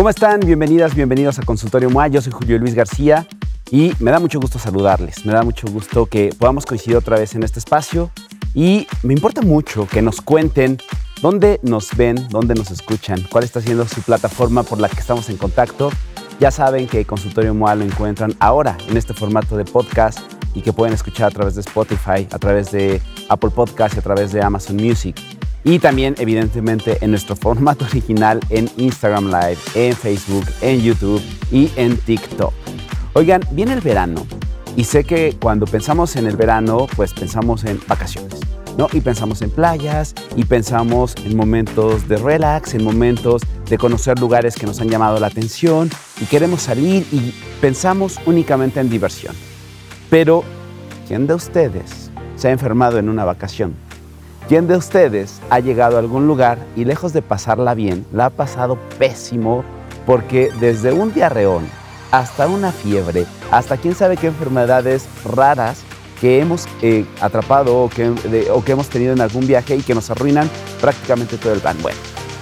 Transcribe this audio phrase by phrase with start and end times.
[0.00, 0.40] ¿Cómo están?
[0.40, 2.08] Bienvenidas, bienvenidos a Consultorio MOA.
[2.08, 3.26] Yo soy Julio Luis García
[3.70, 5.26] y me da mucho gusto saludarles.
[5.26, 8.10] Me da mucho gusto que podamos coincidir otra vez en este espacio
[8.54, 10.78] y me importa mucho que nos cuenten
[11.20, 15.28] dónde nos ven, dónde nos escuchan, cuál está siendo su plataforma por la que estamos
[15.28, 15.90] en contacto.
[16.40, 20.18] Ya saben que Consultorio MOA lo encuentran ahora en este formato de podcast
[20.54, 24.02] y que pueden escuchar a través de Spotify, a través de Apple Podcast y a
[24.02, 25.39] través de Amazon Music.
[25.62, 31.70] Y también, evidentemente, en nuestro formato original en Instagram Live, en Facebook, en YouTube y
[31.76, 32.52] en TikTok.
[33.12, 34.26] Oigan, viene el verano
[34.76, 38.40] y sé que cuando pensamos en el verano, pues pensamos en vacaciones.
[38.78, 38.86] ¿no?
[38.92, 44.54] Y pensamos en playas y pensamos en momentos de relax, en momentos de conocer lugares
[44.54, 45.90] que nos han llamado la atención
[46.20, 49.34] y queremos salir y pensamos únicamente en diversión.
[50.08, 50.44] Pero,
[51.06, 53.74] ¿quién de ustedes se ha enfermado en una vacación?
[54.50, 58.30] ¿Quién de ustedes ha llegado a algún lugar y lejos de pasarla bien, la ha
[58.30, 59.62] pasado pésimo
[60.06, 61.68] porque desde un diarreón
[62.10, 65.82] hasta una fiebre, hasta quién sabe qué enfermedades raras
[66.20, 68.10] que hemos eh, atrapado o que,
[68.52, 71.76] o que hemos tenido en algún viaje y que nos arruinan prácticamente todo el plan?
[71.80, 72.00] Bueno,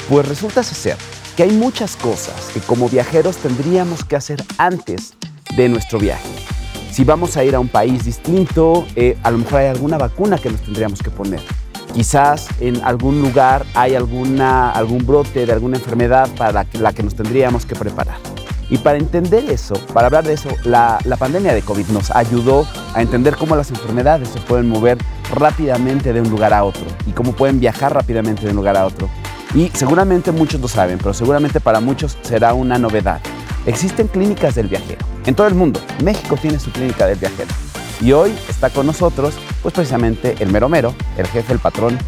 [0.09, 0.97] pues resulta ser
[1.37, 5.13] que hay muchas cosas que como viajeros tendríamos que hacer antes
[5.55, 6.31] de nuestro viaje.
[6.91, 10.39] Si vamos a ir a un país distinto, eh, a lo mejor hay alguna vacuna
[10.39, 11.43] que nos tendríamos que poner
[11.99, 17.17] Quizás en algún lugar hay alguna, algún brote de alguna enfermedad para la que nos
[17.17, 18.19] tendríamos que preparar.
[18.71, 22.69] Y para entender eso, para hablar de eso, la, la, pandemia de COVID nos ayudó
[22.95, 24.97] a entender cómo las enfermedades se pueden mover
[25.35, 28.87] rápidamente de un lugar a otro y cómo pueden viajar rápidamente de un lugar a
[28.87, 29.11] otro.
[29.53, 33.21] Y seguramente muchos lo saben, pero seguramente para muchos será una novedad.
[33.67, 35.81] Existen clínicas del viajero en todo el mundo.
[36.05, 37.68] México tiene su clínica del viajero.
[38.01, 41.99] Y hoy está con nosotros, pues precisamente el mero mero, el jefe, el patrón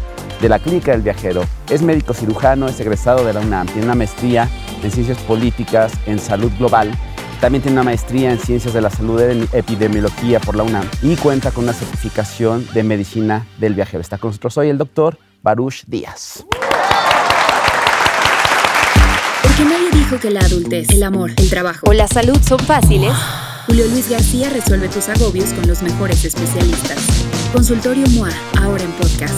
[0.41, 1.43] de la Clínica del Viajero.
[1.69, 4.49] Es médico cirujano, es egresado de la UNAM, tiene una maestría
[4.81, 6.91] en ciencias políticas, en salud global.
[7.41, 11.15] También tiene una maestría en ciencias de la salud y epidemiología por la UNAM y
[11.15, 14.01] cuenta con una certificación de medicina del viajero.
[14.01, 16.45] Está con nosotros hoy el doctor Baruch Díaz.
[19.41, 23.13] Porque nadie dijo que la adultez, el amor, el trabajo o la salud son fáciles.
[23.67, 26.97] Julio Luis García resuelve tus agobios con los mejores especialistas.
[27.53, 29.35] Consultorio MOA, ahora en podcast.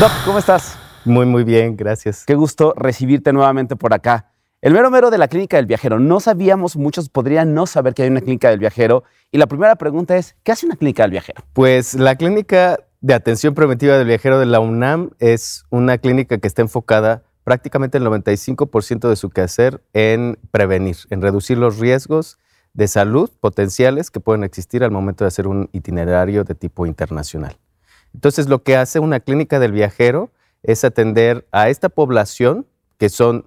[0.00, 0.76] Doc, ¿cómo estás?
[1.04, 2.24] Muy, muy bien, gracias.
[2.26, 4.32] Qué gusto recibirte nuevamente por acá.
[4.60, 6.00] El mero mero de la clínica del viajero.
[6.00, 9.04] No sabíamos, muchos podrían no saber que hay una clínica del viajero.
[9.30, 11.44] Y la primera pregunta es, ¿qué hace una clínica del viajero?
[11.52, 16.48] Pues la clínica de atención preventiva del viajero de la UNAM es una clínica que
[16.48, 22.38] está enfocada prácticamente el 95% de su quehacer en prevenir, en reducir los riesgos
[22.74, 27.56] de salud potenciales que pueden existir al momento de hacer un itinerario de tipo internacional.
[28.12, 30.30] Entonces, lo que hace una clínica del viajero
[30.62, 32.66] es atender a esta población,
[32.98, 33.46] que son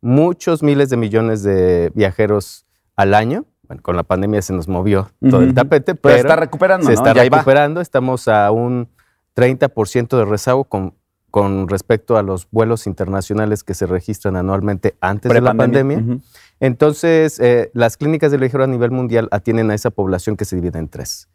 [0.00, 2.64] muchos miles de millones de viajeros
[2.96, 3.44] al año.
[3.64, 6.86] Bueno, con la pandemia se nos movió todo el tapete, pero, se está recuperando.
[6.86, 7.82] Se está recuperando.
[7.82, 8.88] Estamos a un
[9.36, 10.94] 30% de rezago con
[11.32, 16.04] con respecto a los vuelos internacionales que se registran anualmente antes de la pandemia.
[16.60, 20.56] Entonces, eh, las clínicas de viajeros a nivel mundial atienden a esa población que se
[20.56, 21.30] divide en tres.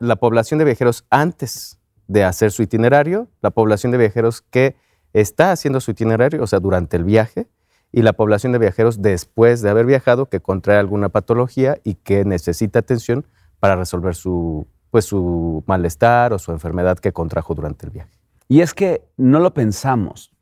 [0.00, 4.74] la población de viajeros antes de hacer su itinerario, la población de viajeros que
[5.12, 7.46] está haciendo su itinerario, o sea, durante el viaje,
[7.92, 12.24] y la población de viajeros después de haber viajado que contrae alguna patología y que
[12.24, 13.24] necesita atención
[13.60, 18.23] para resolver su, pues, su malestar o su enfermedad que contrajo durante el viaje.
[18.48, 20.32] Y es que no lo pensamos.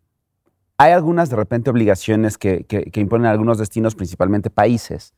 [0.76, 5.14] Hay algunas de repente obligaciones que, imponen algunos destinos, principalmente países,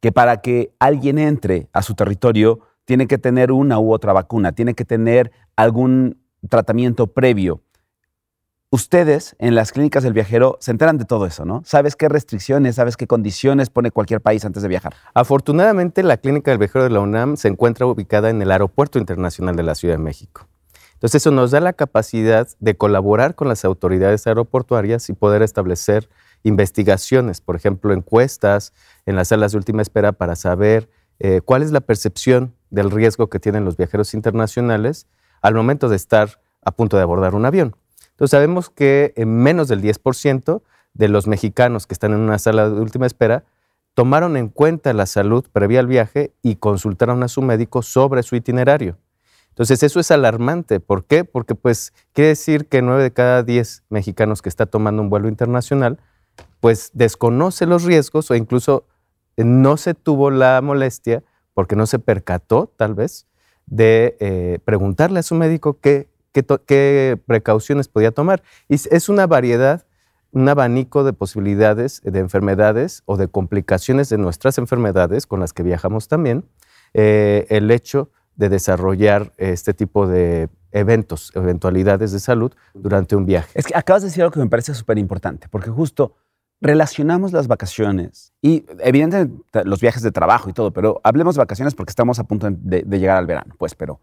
[0.00, 4.52] que para que alguien entre a su territorio tiene que tener una u otra vacuna,
[4.52, 7.62] tiene que tener algún tratamiento previo.
[8.70, 11.62] Ustedes en las clínicas del viajero se enteran de todo eso, ¿no?
[11.64, 14.94] ¿Sabes qué restricciones, sabes qué condiciones pone cualquier país antes de viajar?
[15.14, 19.56] Afortunadamente, la clínica del viajero de la UNAM se encuentra ubicada en el Aeropuerto Internacional
[19.56, 20.46] de la Ciudad de México.
[20.98, 26.08] Entonces eso nos da la capacidad de colaborar con las autoridades aeroportuarias y poder establecer
[26.42, 28.72] investigaciones, por ejemplo, encuestas
[29.06, 30.90] en las salas de última espera para saber
[31.20, 35.06] eh, cuál es la percepción del riesgo que tienen los viajeros internacionales
[35.40, 37.76] al momento de estar a punto de abordar un avión.
[38.10, 40.62] Entonces sabemos que en menos del 10%
[40.94, 43.44] de los mexicanos que están en una sala de última espera
[43.94, 48.34] tomaron en cuenta la salud previa al viaje y consultaron a su médico sobre su
[48.34, 48.98] itinerario.
[49.58, 50.78] Entonces eso es alarmante.
[50.78, 51.24] ¿Por qué?
[51.24, 55.28] Porque pues quiere decir que nueve de cada diez mexicanos que está tomando un vuelo
[55.28, 55.98] internacional
[56.60, 58.86] pues desconoce los riesgos o incluso
[59.36, 61.24] no se tuvo la molestia
[61.54, 63.26] porque no se percató tal vez
[63.66, 68.44] de eh, preguntarle a su médico qué, qué, precauciones podía tomar.
[68.68, 69.84] Y es una variedad
[70.30, 75.64] un abanico de posibilidades de enfermedades o de complicaciones de nuestras enfermedades con las que
[75.64, 76.44] viajamos también,
[76.94, 83.50] eh, el hecho de desarrollar este tipo de eventos, eventualidades de salud durante un viaje.
[83.54, 86.14] Es que acabas de decir algo que me parece súper importante, porque justo
[86.60, 91.74] relacionamos las vacaciones y evidentemente los viajes de trabajo y todo, pero hablemos de vacaciones
[91.74, 94.00] porque estamos a punto de, de llegar al verano, pues, pero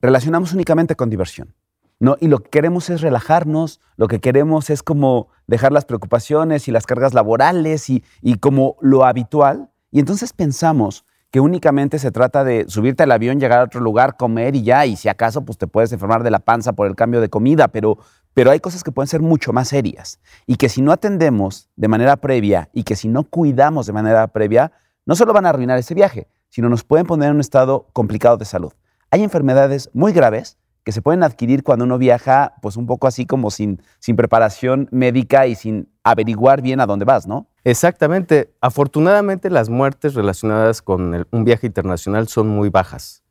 [0.00, 1.54] relacionamos únicamente con diversión.
[1.98, 2.16] ¿no?
[2.20, 6.70] Y lo que queremos es relajarnos, lo que queremos es como dejar las preocupaciones y
[6.70, 9.70] las cargas laborales y, y como lo habitual.
[9.90, 14.16] Y entonces pensamos que únicamente se trata de subirte al avión, llegar a otro lugar,
[14.16, 16.96] comer y ya, y si acaso pues te puedes enfermar de la panza por el
[16.96, 17.98] cambio de comida, pero,
[18.34, 21.88] pero hay cosas que pueden ser mucho más serias y que si no atendemos de
[21.88, 24.72] manera previa y que si no cuidamos de manera previa,
[25.06, 28.36] no solo van a arruinar ese viaje, sino nos pueden poner en un estado complicado
[28.36, 28.72] de salud.
[29.10, 33.26] Hay enfermedades muy graves que se pueden adquirir cuando uno viaja, pues un poco así
[33.26, 37.49] como sin, sin preparación médica y sin averiguar bien a dónde vas, ¿no?
[37.64, 38.52] Exactamente.
[38.60, 43.22] Afortunadamente las muertes relacionadas con un viaje internacional son muy bajas.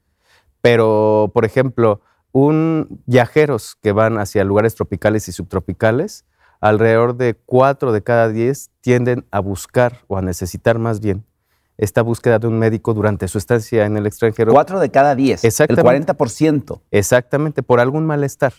[0.61, 6.25] Pero, por ejemplo, un, viajeros que van hacia lugares tropicales y subtropicales,
[6.61, 11.25] alrededor de cuatro de cada diez tienden a buscar o a necesitar más bien
[11.77, 14.51] esta búsqueda de un médico durante su estancia en el extranjero.
[14.51, 16.11] Cuatro de cada diez, Exactamente.
[16.11, 16.81] el 40%.
[16.91, 18.53] Exactamente, por algún malestar,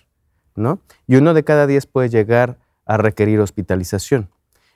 [0.56, 0.80] ¿no?
[1.06, 4.30] Y uno de cada diez puede llegar a requerir hospitalización.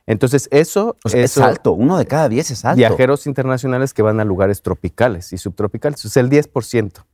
[0.06, 2.76] Entonces, eso, es alto, uno de cada diez es alto.
[2.76, 7.04] Viajeros internacionales que van a lugares tropicales y subtropicales, es el 10%.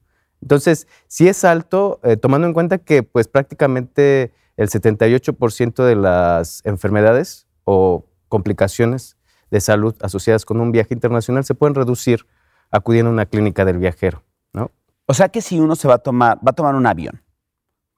[0.43, 6.63] Entonces, sí es alto, eh, tomando en cuenta que pues prácticamente el 78% de las
[6.65, 9.17] enfermedades o complicaciones
[9.51, 12.27] de salud asociadas con un viaje internacional se pueden reducir
[12.71, 14.23] acudiendo a una clínica del viajero.
[14.53, 14.71] ¿no?
[15.07, 17.23] O sea que si uno se va a tomar, va a tomar un avión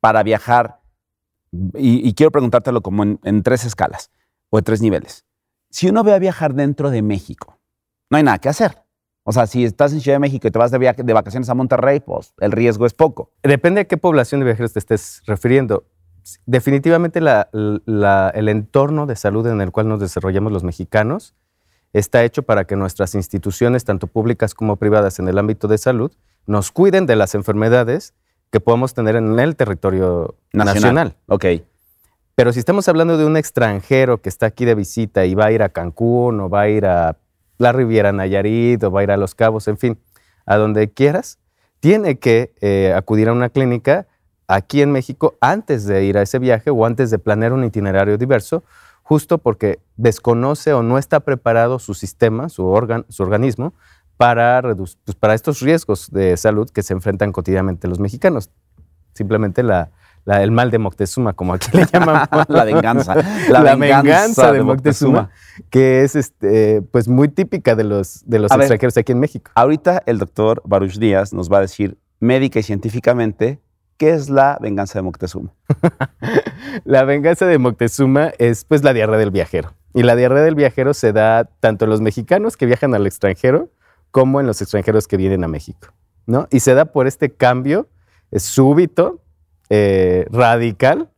[0.00, 0.80] para viajar,
[1.74, 4.10] y, quiero preguntártelo como en, tres escalas
[4.52, 5.24] o en tres niveles.
[5.70, 7.58] Si uno va a viajar dentro de México,
[8.10, 8.82] no hay nada que hacer.
[9.24, 11.54] O sea, si estás en Ciudad de México y te vas de, de vacaciones a
[11.54, 13.32] Monterrey, pues el riesgo es poco.
[13.42, 15.86] Depende a qué población de viajeros te estés refiriendo.
[16.44, 21.34] Definitivamente el entorno de salud en el cual nos desarrollamos los mexicanos
[21.92, 26.12] está hecho para que nuestras instituciones, tanto públicas como privadas en el ámbito de salud,
[26.46, 28.14] nos cuiden de las enfermedades
[28.50, 31.16] que podamos tener en el territorio nacional.
[31.26, 31.46] Ok.
[32.34, 35.52] Pero si estamos hablando de un extranjero que está aquí de visita y va a
[35.52, 37.18] ir a Cancún o va a ir a
[37.58, 39.98] la Riviera Nayarit o va a ir a Los Cabos, en fin,
[40.46, 41.38] a donde quieras,
[41.80, 44.06] tiene que eh, acudir a una clínica
[44.46, 48.16] aquí en México antes de ir a ese viaje o antes de planear un itinerario
[48.16, 48.64] diverso
[49.02, 52.64] justo porque desconoce o no está preparado su sistema, su,
[53.08, 53.74] su organismo,
[54.16, 58.50] para, pues, para estos riesgos de salud que se enfrentan cotidianamente los mexicanos.
[59.12, 59.90] Simplemente la,
[60.26, 62.28] el mal de Moctezuma, como aquí le llamamos.
[62.48, 63.14] la venganza.
[63.48, 65.30] La, venganza, de, Moctezuma,
[65.70, 69.50] que es este, pues muy típica de los, de los extranjeros aquí en México.
[69.54, 73.60] Ahorita el doctor Baruch Díaz nos va a decir médica y científicamente
[74.02, 75.54] ¿Qué es la venganza de Moctezuma?
[76.84, 79.74] la venganza de Moctezuma es pues la diarrea del viajero.
[79.94, 83.70] Y la diarrea del viajero se da tanto en los mexicanos que viajan al extranjero
[84.10, 85.94] como en los extranjeros que vienen a México.
[86.26, 86.48] ¿no?
[86.50, 87.88] Y se da por este cambio
[88.34, 89.22] súbito,
[89.74, 91.08] eh, radical,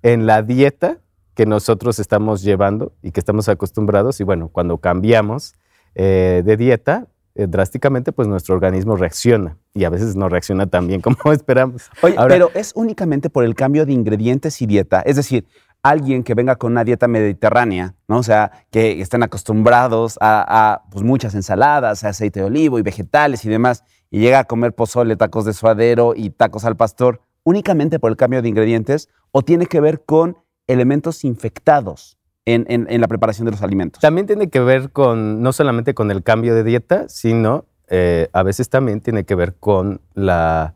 [0.00, 1.00] en la dieta
[1.34, 4.20] que nosotros estamos llevando y que estamos acostumbrados.
[4.20, 5.56] Y bueno, cuando cambiamos
[5.96, 10.86] eh, de dieta, eh, drásticamente, pues nuestro organismo reacciona y a veces no reacciona tan
[10.86, 11.90] bien como esperamos.
[12.00, 15.00] Oye, pero es únicamente por el cambio de ingredientes y dieta.
[15.00, 15.44] Es decir,
[15.82, 18.18] alguien que venga con una dieta mediterránea, ¿no?
[18.18, 23.48] O sea, que estén acostumbrados a, pues, muchas ensaladas, aceite de olivo y vegetales y
[23.48, 28.10] demás, y llega a comer pozole, tacos de suadero y tacos al pastor, únicamente por
[28.10, 30.36] el cambio de ingredientes, o tiene que ver con
[30.66, 34.00] elementos infectados en, la preparación de los alimentos.
[34.00, 38.42] También tiene que ver con, no solamente con el cambio de dieta, sino eh, a
[38.42, 40.74] veces también tiene que ver con la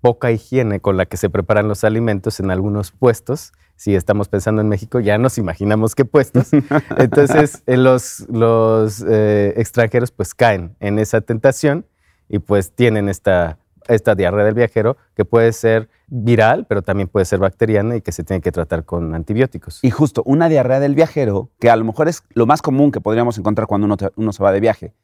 [0.00, 3.52] poca higiene con la que se preparan los alimentos en algunos puestos.
[3.74, 6.50] Si estamos pensando en México, ya nos imaginamos qué puestos.
[6.96, 11.86] Entonces, eh, los, los eh, extranjeros pues caen en esa tentación
[12.28, 17.24] y pues tienen esta esta diarrea del viajero que puede ser viral, pero también puede
[17.24, 19.80] ser bacteriana y que se tiene que tratar con antibióticos.
[19.82, 23.00] Y justo una diarrea del viajero, que a lo mejor es lo más común que
[23.00, 24.94] podríamos encontrar cuando uno, se va de viaje,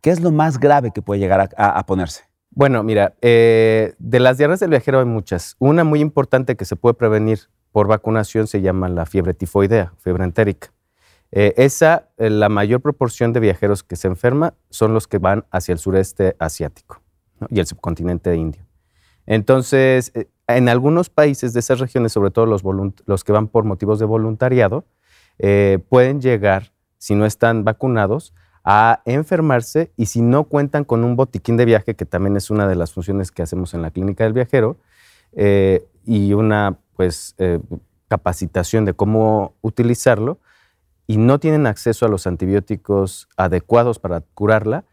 [0.00, 2.24] ¿qué es lo más grave que puede llegar a, ponerse?
[2.50, 5.56] Bueno, mira, eh, de las diarreas del viajero hay muchas.
[5.58, 7.40] Una muy importante que se puede prevenir
[7.72, 10.72] por vacunación se llama la fiebre tifoidea, fiebre entérica.
[11.32, 15.44] Eh, esa, eh, la mayor proporción de viajeros que se enferma son los que van
[15.50, 17.02] hacia el sureste asiático
[17.48, 18.66] y el subcontinente indio.
[19.26, 23.98] Entonces, eh, en algunos países de esas regiones, sobre todo los, que van por motivos
[23.98, 24.84] de voluntariado,
[25.38, 28.32] eh, pueden llegar, si no están vacunados,
[28.64, 32.66] a enfermarse y si no cuentan con un botiquín de viaje, que también es una
[32.66, 34.78] de las funciones que hacemos en la clínica del viajero,
[35.32, 37.34] eh, y una pues,
[38.08, 40.38] capacitación de cómo utilizarlo,
[41.08, 44.84] y no tienen acceso a los antibióticos adecuados para curarla,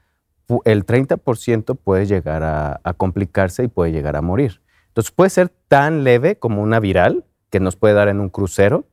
[0.66, 4.62] el 30% puede llegar a, complicarse y puede llegar a morir.
[4.88, 8.86] Entonces puede ser tan leve como una viral que nos puede dar en un crucero,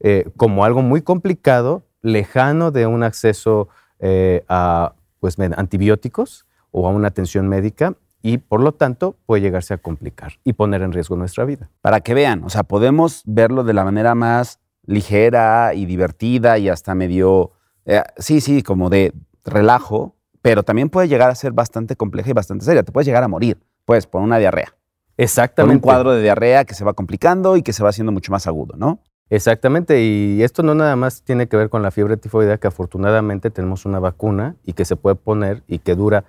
[0.00, 6.90] eh, como algo muy complicado, lejano de un acceso eh, a pues, antibióticos o a
[6.90, 11.16] una atención médica y por lo tanto puede llegarse a complicar y poner en riesgo
[11.16, 11.70] nuestra vida.
[11.82, 16.68] Para que vean, o sea, podemos verlo de la manera más ligera y divertida y
[16.68, 17.52] hasta medio,
[17.84, 19.12] eh, sí, sí, como de
[19.44, 22.82] relajo, pero también puede llegar a ser bastante compleja y bastante seria.
[22.82, 24.76] Te puedes llegar a morir, pues, por una diarrea.
[25.16, 25.80] Exactamente.
[25.80, 28.30] Por un cuadro de diarrea que se va complicando y que se va haciendo mucho
[28.30, 28.98] más agudo, ¿no?
[29.30, 33.50] Exactamente, y esto no nada más tiene que ver con la fiebre tifoidea, que afortunadamente
[33.50, 36.24] tenemos una vacuna y que se puede poner y que dura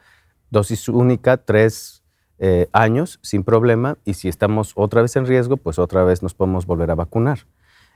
[0.49, 2.01] dosis única, tres
[2.39, 6.33] eh, años sin problema, y si estamos otra vez en riesgo, pues otra vez nos
[6.33, 7.39] podemos volver a vacunar.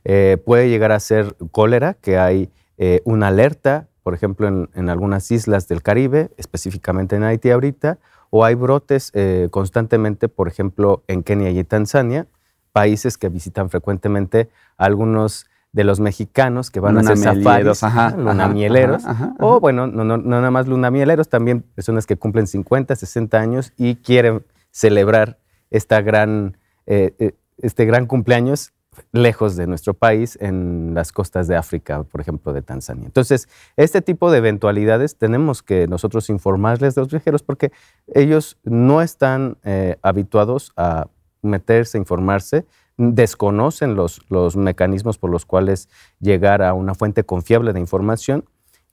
[0.04, 5.30] Eh, puede llegar a ser cólera, que hay eh, una alerta, por ejemplo, en, algunas
[5.30, 8.00] islas del Caribe, específicamente en Haití ahorita,
[8.32, 9.12] o hay brotes
[9.52, 12.26] constantemente, por ejemplo, en Kenia y Tanzania,
[12.72, 17.84] países que visitan frecuentemente algunos de los mexicanos que van a hacer safaris,
[18.18, 19.04] lunamieleros,
[19.40, 23.74] o bueno, no, no, no, nada más lunamieleros, también personas que cumplen 50, 60 años
[23.78, 25.38] y quieren celebrar
[25.70, 28.74] esta gran, eh, eh, este gran cumpleaños
[29.12, 33.06] lejos de nuestro país, en las costas de África, por ejemplo, de Tanzania.
[33.06, 37.72] Entonces, este tipo de eventualidades tenemos que nosotros informarles de los viajeros porque
[38.08, 41.08] ellos no están eh, habituados a
[41.42, 42.66] meterse, informarse,
[42.98, 45.88] desconocen los, los mecanismos por los cuales
[46.20, 48.46] llegar a una fuente confiable de información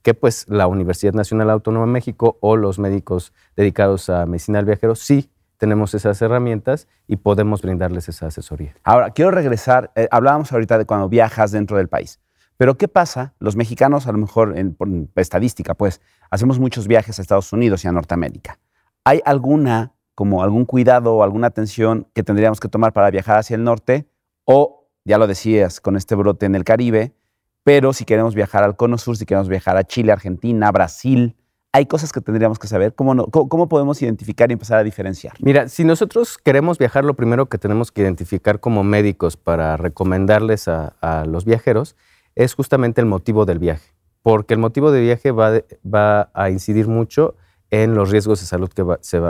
[0.03, 4.67] que pues la Universidad Nacional Autónoma de México o los médicos dedicados a medicina del
[4.67, 8.75] viajero sí tenemos esas herramientas y podemos brindarles esa asesoría.
[8.85, 12.21] Ahora, quiero regresar, eh, hablábamos ahorita de cuando viajas dentro del país,
[12.57, 13.35] pero ¿qué pasa?
[13.39, 17.85] Los mexicanos, a lo mejor en, por estadística, pues, hacemos muchos viajes a Estados Unidos
[17.85, 18.59] y a Norteamérica.
[19.05, 23.55] ¿Hay alguna como algún cuidado o alguna atención que tendríamos que tomar para viajar hacia
[23.55, 24.09] el norte
[24.45, 27.15] o, ya lo decías, con este brote en el Caribe,
[27.63, 31.37] pero si queremos viajar al Cono Sur, si queremos viajar a Chile, Argentina, Brasil,
[31.76, 32.95] hay cosas que tendríamos que saber.
[32.95, 35.35] ¿Cómo, podemos identificar y empezar a diferenciar?
[35.40, 40.68] Mira, si nosotros queremos viajar, lo primero que tenemos que identificar como médicos para recomendarles
[40.68, 41.95] a, los viajeros
[42.35, 43.92] es justamente el motivo del viaje,
[44.23, 47.35] porque el motivo de viaje va, a incidir mucho
[47.71, 48.71] en los riesgos de salud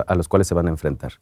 [0.06, 1.14] a los cuales se van a enfrentar.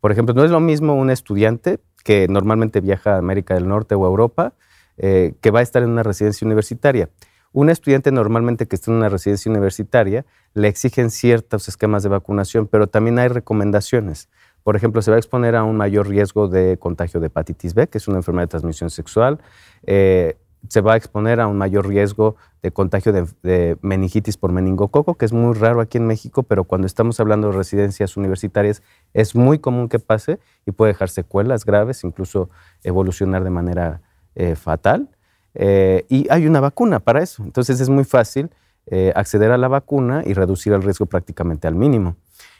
[0.00, 3.96] Por ejemplo, no es lo mismo un estudiante que normalmente viaja a América del Norte
[3.96, 4.52] o a Europa,
[4.96, 7.08] eh, que va a estar en una residencia universitaria.
[7.52, 12.66] Un estudiante normalmente que está en una residencia universitaria le exigen ciertos esquemas de vacunación,
[12.66, 14.28] pero también hay recomendaciones.
[14.62, 17.88] Por ejemplo, se va a exponer a un mayor riesgo de contagio de hepatitis B,
[17.88, 19.38] que es una enfermedad de transmisión sexual.
[19.86, 20.36] Eh,
[20.68, 25.24] se va a exponer a un mayor riesgo de contagio de, meningitis por meningococo, que
[25.24, 28.82] es muy raro aquí en México, pero cuando estamos hablando de residencias universitarias
[29.14, 32.50] es muy común que pase y puede dejar secuelas graves, incluso
[32.82, 34.02] evolucionar de manera
[34.34, 35.08] eh, fatal.
[35.54, 38.50] Eh, y hay una vacuna para eso, entonces es muy fácil
[38.86, 42.16] eh, acceder a la vacuna y reducir el riesgo prácticamente al mínimo.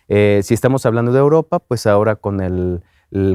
[0.08, 2.82] si estamos hablando de Europa, pues ahora con el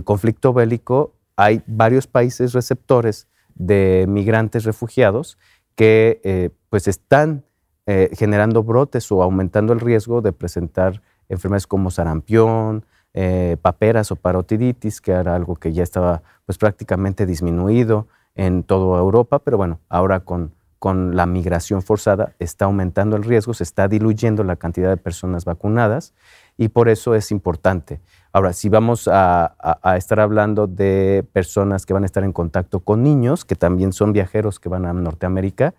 [0.04, 5.38] conflicto bélico hay varios países receptores de migrantes refugiados
[5.76, 7.46] que eh, pues están
[7.86, 14.16] eh, generando brotes o aumentando el riesgo de presentar enfermedades como sarampión, eh, paperas o
[14.16, 19.80] parotiditis, que era algo que ya estaba pues prácticamente disminuido en toda Europa, pero bueno,
[19.90, 24.90] ahora con, con la migración forzada está aumentando el riesgo, se está diluyendo la cantidad
[24.90, 26.14] de personas vacunadas
[26.58, 28.02] y por eso es importante.
[28.32, 29.56] Ahora, si vamos a,
[29.96, 34.12] estar hablando de personas que van a estar en contacto con niños, que también son
[34.12, 35.74] viajeros que van a Norteamérica,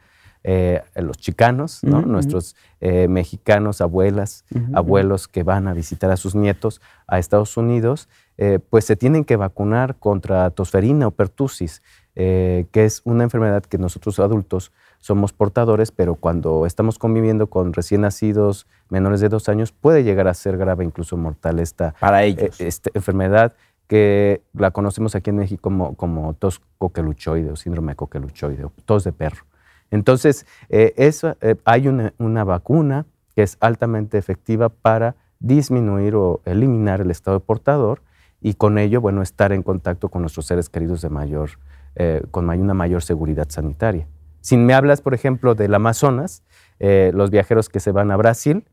[0.45, 6.81] eh, los chicanos, nuestros eh, mexicanos, abuelas, abuelos que van a visitar a sus nietos
[7.07, 11.83] a Estados Unidos, eh, pues se tienen que vacunar contra tosferina o pertussis,
[12.15, 14.71] que es una enfermedad que nosotros adultos
[15.05, 20.29] somos portadores, pero cuando estamos conviviendo con recién nacidos menores de dos años, puede llegar
[20.29, 23.53] a ser grave, incluso mortal, esta, Para eh, esta enfermedad
[23.87, 29.05] que la conocemos aquí en México como, como tos coqueluchoide o síndrome coqueluchoide o tos
[29.05, 29.45] de perro.
[29.91, 37.00] Entonces, eh, eh, hay una, una, vacuna que es altamente efectiva para disminuir o eliminar
[37.00, 38.03] el estado de portador
[38.41, 41.50] y con ello, bueno, estar en contacto con nuestros seres queridos de mayor,
[41.95, 44.09] eh, con una mayor seguridad sanitaria.
[44.41, 46.43] Si me hablas, por ejemplo, del Amazonas,
[46.79, 48.67] los viajeros que se van a Brasil,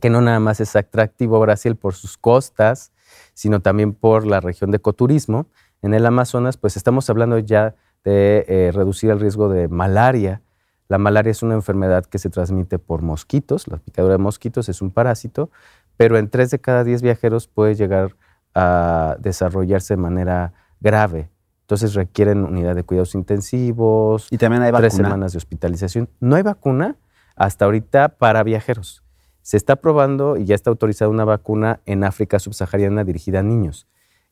[0.00, 2.92] que no nada más es atractivo Brasil por sus costas,
[3.32, 5.46] sino también por la región de ecoturismo.
[5.82, 10.42] En el Amazonas, pues estamos hablando ya de eh, reducir el riesgo de malaria.
[10.88, 14.82] La malaria es una enfermedad que se transmite por mosquitos, la picadura de mosquitos es
[14.82, 15.50] un parásito,
[15.96, 18.16] pero en tres de cada diez viajeros puede llegar
[18.54, 21.30] a desarrollarse de manera grave.
[21.62, 24.28] Entonces requieren unidad de cuidados intensivos.
[24.30, 24.88] Y también hay vacuna.
[24.88, 26.10] Tres semanas de hospitalización.
[26.20, 26.96] No hay vacuna
[27.36, 29.02] hasta ahorita para viajeros.
[29.40, 33.86] Se está probando y ya está autorizada una vacuna en África subsahariana dirigida a niños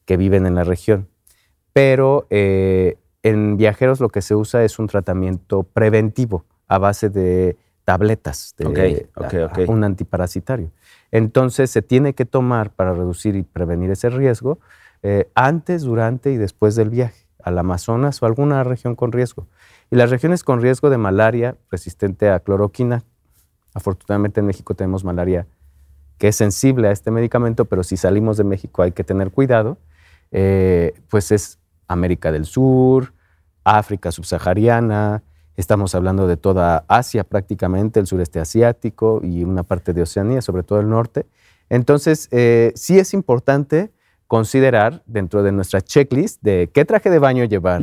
[0.04, 1.08] que viven en la región.
[1.72, 7.56] Pero eh, en viajeros lo que se usa es un tratamiento preventivo a base de
[7.84, 8.66] tabletas, de
[9.68, 10.70] un antiparasitario.
[11.10, 14.58] Entonces se tiene que tomar para reducir y prevenir ese riesgo
[15.02, 19.46] eh, antes, durante y después del viaje al Amazonas o alguna región con riesgo.
[19.90, 23.02] Y las regiones con riesgo de malaria resistente a cloroquina,
[23.74, 25.46] afortunadamente en México tenemos malaria
[26.18, 29.76] que es sensible a este medicamento, pero si salimos de México hay que tener cuidado,
[30.30, 31.58] eh, pues es
[31.92, 33.12] América del Sur,
[33.64, 35.22] África subsahariana,
[35.56, 40.62] estamos hablando de toda Asia prácticamente, el sureste asiático y una parte de Oceanía, sobre
[40.62, 41.26] todo el norte.
[41.68, 43.92] Entonces, eh, sí es importante
[44.32, 47.82] considerar dentro de nuestra checklist de qué traje de baño llevar,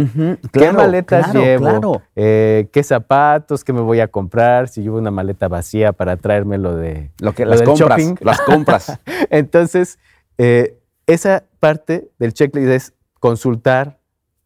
[0.51, 5.47] qué maletas llevo, eh, qué zapatos, qué me voy a comprar, si llevo una maleta
[5.47, 8.99] vacía para traérmelo de lo que las compras, las compras.
[9.29, 9.99] Entonces,
[10.39, 13.98] eh, esa parte del checklist es consultar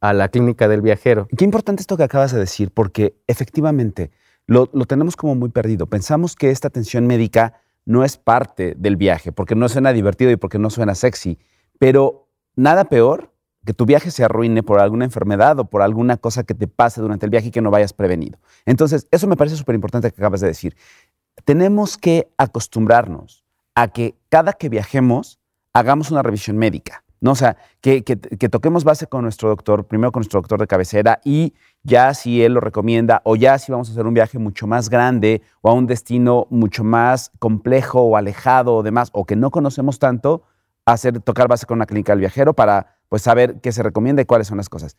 [0.04, 1.28] a la clínica del viajero.
[1.38, 4.12] Qué importante esto que acabas de decir, porque efectivamente
[4.48, 5.88] lo, lo tenemos como muy perdido.
[5.88, 7.54] Pensamos que esta atención médica
[7.86, 11.40] no es parte del viaje, porque no suena divertido y porque no suena sexy
[11.80, 13.34] pero nada peor
[13.66, 17.02] que tu viaje se arruine por alguna enfermedad o por alguna cosa que te pase
[17.02, 18.40] durante el viaje y que no vayas prevenido.
[18.66, 20.78] Entonces, eso me parece súper importante que acabas de decir.
[21.46, 23.44] Tenemos que acostumbrarnos
[23.76, 25.40] a que cada que viajemos
[25.74, 27.03] hagamos una revisión médica.
[27.24, 27.32] ¿No?
[27.32, 28.18] O sea, que, que,
[28.50, 32.54] toquemos base con nuestro doctor, primero con nuestro doctor de cabecera y ya si él
[32.54, 35.74] lo recomienda o ya si vamos a hacer un viaje mucho más grande o a
[35.74, 40.44] un destino mucho más complejo o alejado o demás o que no conocemos tanto,
[40.86, 44.26] hacer, tocar base con una clínica del viajero para pues, saber qué se recomienda y
[44.26, 44.98] cuáles son las cosas.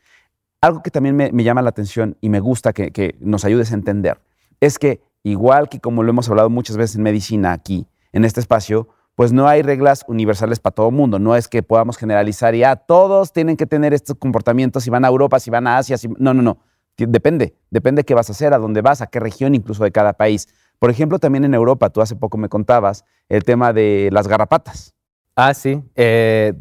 [0.63, 3.75] Algo que también me, llama la atención y me gusta que, que, nos ayudes a
[3.75, 4.19] entender
[4.61, 8.41] es que, igual que como lo hemos hablado muchas veces en medicina aquí, en este
[8.41, 11.19] espacio, pues no hay reglas universales para todo el mundo.
[11.19, 14.91] No es que podamos generalizar y ya ah, todos tienen que tener estos comportamientos si
[14.91, 15.97] van a Europa, si van a Asia.
[15.97, 16.09] Si...
[16.19, 16.59] No, no, no.
[16.97, 17.55] Depende.
[17.71, 20.49] Depende qué vas a hacer, a dónde vas, a qué región incluso de cada país.
[20.79, 24.95] Por ejemplo, también en Europa, tú hace poco me contabas el tema de las garrapatas.
[25.37, 25.83] Ah, sí.
[25.95, 26.55] Eh,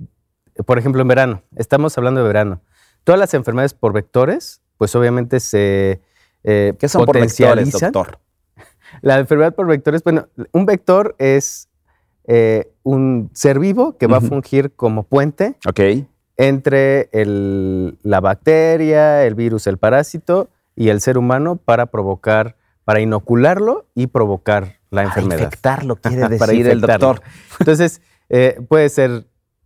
[0.65, 1.43] por ejemplo, en verano.
[1.55, 2.61] Estamos hablando de verano.
[3.03, 6.01] Todas las enfermedades por vectores, pues obviamente se
[6.43, 8.19] eh, ¿Qué son por vectores, doctor?
[9.01, 11.69] La enfermedad por vectores, bueno, un vector es
[12.25, 15.55] eh, un ser vivo que va a fungir como puente
[16.38, 22.55] entre la bacteria, el virus, el parásito y el ser humano para provocar,
[22.86, 25.38] para inocularlo y provocar la enfermedad.
[25.38, 27.21] Para infectarlo, quiere decir el doctor.
[27.59, 29.25] Entonces, eh, puede ser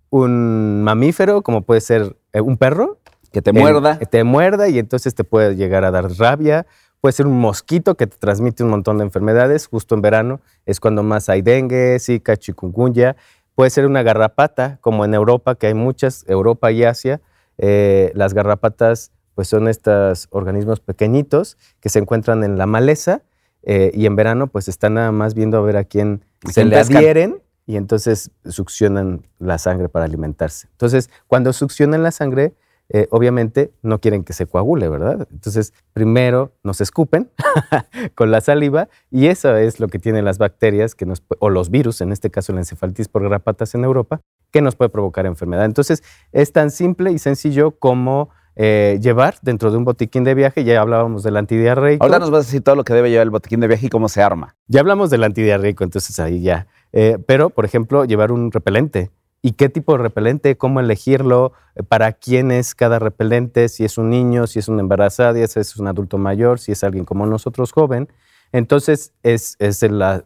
[0.10, 3.00] un mamífero, como puede ser eh, un perro.
[3.32, 4.00] Que te muerda.
[4.00, 6.66] Que te muerda y entonces te puede llegar a dar rabia.
[7.08, 9.68] Puede ser un mosquito que te transmite un montón de enfermedades.
[9.68, 13.16] Justo en verano es cuando más hay dengue, zika, chikungunya.
[13.56, 17.22] Puede ser una garrapata, como en Europa, que hay muchas, Europa y Asia.
[17.60, 23.22] Eh, las garrapatas pues son estos organismos pequeñitos que se encuentran en la maleza
[23.64, 27.42] y en verano pues están nada más viendo a ver a quién se le adhieren
[27.66, 30.68] y entonces succionan la sangre para alimentarse.
[30.72, 32.54] Entonces, cuando succionan la sangre,
[32.90, 35.28] eh, obviamente no quieren que se coagule, ¿verdad?
[35.32, 37.30] Entonces, primero nos escupen
[38.16, 41.70] con la saliva y eso es lo que tienen las bacterias que nos, o los
[41.70, 44.22] virus, en este caso la encefalitis por garrapatas en Europa,
[44.52, 45.66] que nos puede provocar enfermedad.
[45.66, 50.64] Entonces, es tan simple y sencillo como eh, llevar dentro de un botiquín de viaje.
[50.64, 52.04] Ya hablábamos del antidiarreico.
[52.04, 53.90] Ahora nos vas a decir todo lo que debe llevar el botiquín de viaje y
[53.90, 54.56] cómo se arma.
[54.68, 59.12] Ya hablamos del antidiarreico, entonces ahí ya eh, pero, por ejemplo, llevar un repelente.
[59.42, 60.58] ¿Y qué tipo de repelente?
[60.58, 61.54] ¿Cómo elegirlo?
[61.76, 63.70] Eh, ¿Para quién es cada repelente?
[63.70, 66.84] Si es un niño, si es una embarazada, si es un adulto mayor, si es
[66.84, 68.10] alguien como nosotros joven.
[68.52, 70.24] Entonces, es, la,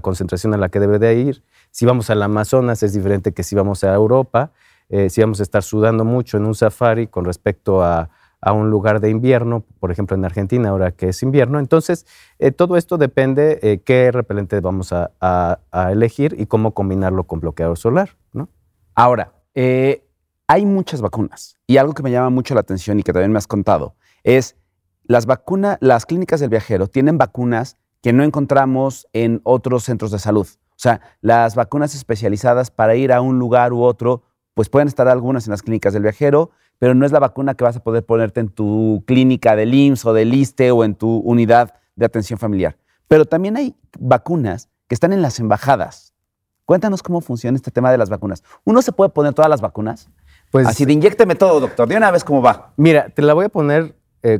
[0.00, 1.42] concentración a la que debe de ir.
[1.70, 4.52] Si vamos al Amazonas es diferente que si vamos a Europa.
[4.88, 8.70] Eh, si vamos a estar sudando mucho en un safari con respecto a, a un
[8.70, 11.58] lugar de invierno, por ejemplo en Argentina ahora que es invierno.
[11.58, 12.06] Entonces,
[12.38, 15.10] eh, todo esto depende eh, qué repelente vamos a,
[15.90, 18.16] elegir y cómo combinarlo con bloqueador solar.
[19.00, 20.06] Ahora, eh,
[20.46, 23.38] hay muchas vacunas y algo que me llama mucho la atención y que también me
[23.38, 24.56] has contado es
[25.04, 30.18] las vacunas, las clínicas del viajero tienen vacunas que no encontramos en otros centros de
[30.18, 30.46] salud.
[30.46, 35.08] O sea, las vacunas especializadas para ir a un lugar u otro, pues pueden estar
[35.08, 38.04] algunas en las clínicas del viajero, pero no es la vacuna que vas a poder
[38.04, 42.38] ponerte en tu clínica del IMSS o del ISTE o en tu unidad de atención
[42.38, 42.76] familiar.
[43.08, 46.12] Pero también hay vacunas que están en las embajadas.
[46.70, 48.44] Cuéntanos cómo funciona este tema de las vacunas.
[48.62, 50.08] ¿Uno se puede poner todas las vacunas?
[50.52, 51.88] Pues, Así de inyecteme todo, doctor.
[51.88, 52.70] De una vez, ¿cómo va?
[52.76, 54.38] Mira, te la voy a poner eh,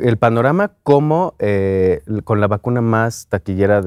[0.00, 3.82] el panorama como eh, con la vacuna más taquillera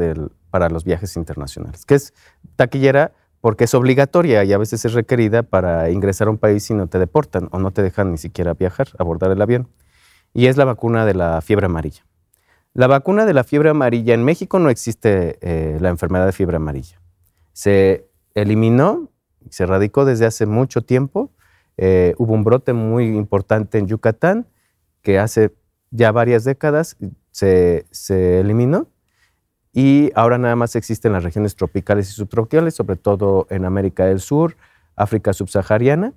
[0.49, 2.13] para los viajes internacionales, que es
[2.57, 6.73] taquillera porque es obligatoria y a veces es requerida para ingresar a un país y
[6.73, 9.69] no te deportan o no te dejan ni siquiera viajar, abordar el avión.
[10.33, 12.05] Y es la vacuna de la fiebre amarilla.
[12.73, 16.57] La vacuna de la fiebre amarilla, en México no existe eh, la enfermedad de fiebre
[16.57, 16.99] amarilla.
[17.59, 19.09] Se eliminó,
[19.49, 21.31] se erradicó desde hace mucho tiempo
[21.81, 24.47] eh, hubo un brote muy importante en Yucatán
[25.01, 25.55] que hace
[25.91, 26.97] ya varias décadas
[27.31, 27.85] se,
[28.39, 28.87] eliminó
[29.71, 34.05] y ahora nada más existe en las regiones tropicales y subtropicales, sobre todo en América
[34.05, 34.57] del Sur,
[34.97, 36.13] África subsahariana.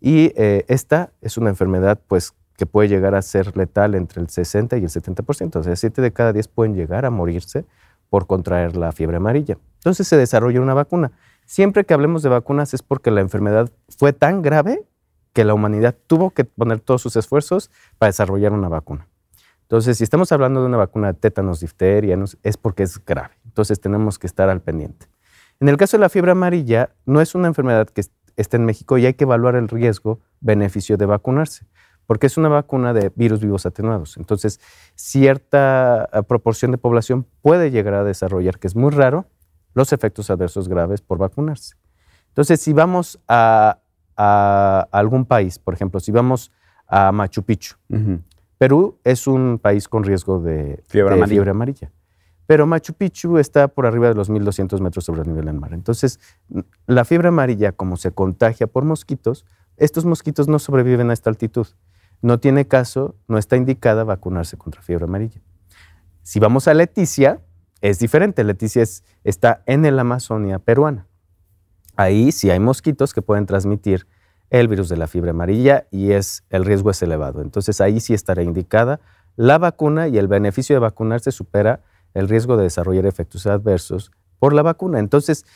[0.00, 4.28] Y eh, esta es una enfermedad pues, que puede llegar a ser letal entre el
[4.28, 5.56] 60 y el 70%.
[5.56, 7.64] O sea, 7 de cada 10 pueden llegar a morirse
[8.12, 9.56] por contraer la fiebre amarilla.
[9.76, 11.12] Entonces se desarrolla una vacuna.
[11.46, 14.84] Siempre que hablemos de vacunas es porque la enfermedad fue tan grave
[15.32, 19.08] que la humanidad tuvo que poner todos sus esfuerzos para desarrollar una vacuna.
[19.62, 23.32] Entonces, si estamos hablando de una vacuna de tétanos, difteria, es porque es grave.
[23.46, 25.06] Entonces, tenemos que estar al pendiente.
[25.58, 28.02] En el caso de la fiebre amarilla, no es una enfermedad que
[28.36, 31.64] esté en México y hay que evaluar el riesgo-beneficio de vacunarse,
[32.06, 34.16] porque es una vacuna de virus vivos atenuados.
[34.16, 34.60] Entonces,
[34.94, 39.26] cierta eh, proporción de población puede llegar a desarrollar, que es muy raro,
[39.74, 41.76] los efectos adversos graves por vacunarse.
[42.28, 43.78] Entonces, si vamos a
[44.16, 46.52] a, algún país, por ejemplo, si vamos
[46.86, 47.76] a Machu Picchu,
[48.58, 51.90] Perú es un país con riesgo de fiebre, amarilla.
[52.46, 55.72] Pero Machu Picchu está por arriba de los 1.200 metros sobre el nivel del mar.
[55.72, 56.20] Entonces,
[56.86, 61.66] la fiebre amarilla, como se contagia por mosquitos, estos mosquitos no sobreviven a esta altitud.
[62.22, 65.40] No tiene caso, no está indicada vacunarse contra fiebre amarilla.
[66.22, 67.40] Si vamos a Leticia,
[67.80, 68.44] es diferente.
[68.44, 68.84] Leticia
[69.24, 71.08] está en el Amazonia peruana.
[71.96, 74.06] Ahí sí hay mosquitos que pueden transmitir
[74.50, 77.42] el virus de la fiebre amarilla y es, el riesgo es elevado.
[77.42, 79.00] Entonces ahí sí estará indicada
[79.36, 81.80] la vacuna y el beneficio de vacunarse supera
[82.14, 84.98] el riesgo de desarrollar efectos adversos por la vacuna.
[84.98, 85.46] Entonces,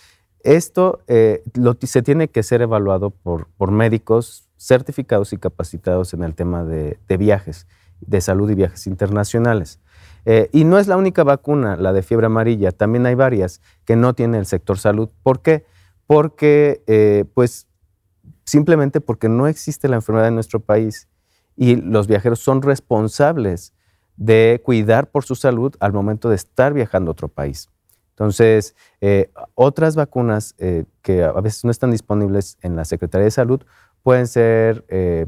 [0.46, 1.42] esto eh,
[1.82, 7.66] se tiene que ser evaluado por, médicos certificados y capacitados en el tema de, viajes,
[8.00, 9.80] de salud y viajes internacionales.
[10.24, 13.96] Eh, y no es la única vacuna, la de fiebre amarilla, también hay varias que
[13.96, 15.08] no tiene el sector salud.
[15.22, 15.64] ¿Por qué?
[16.06, 17.66] porque, eh, pues,
[18.44, 21.08] simplemente porque no existe la enfermedad en nuestro país
[21.56, 23.74] y los viajeros son responsables
[24.16, 27.68] de cuidar por su salud al momento de estar viajando a otro país.
[28.16, 33.30] Entonces, eh, otras vacunas eh, que a veces no están disponibles en la Secretaría de
[33.30, 33.62] Salud
[34.02, 34.84] pueden ser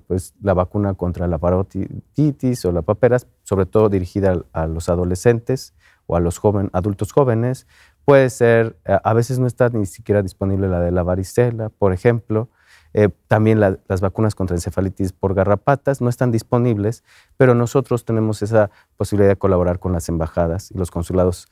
[0.07, 5.75] pues, la vacuna contra la parotiditis o la paperas, sobre todo dirigida a, los adolescentes
[6.07, 6.41] o a los
[6.73, 7.67] adultos jóvenes.
[8.09, 11.93] Puede ser, eh, a veces no está ni siquiera disponible la de la varicela, por
[11.93, 12.49] ejemplo.
[12.95, 17.05] Eh, también las vacunas contra encefalitis por garrapatas no están disponibles,
[17.37, 21.49] pero nosotros tenemos esa posibilidad de colaborar con las embajadas y los consulados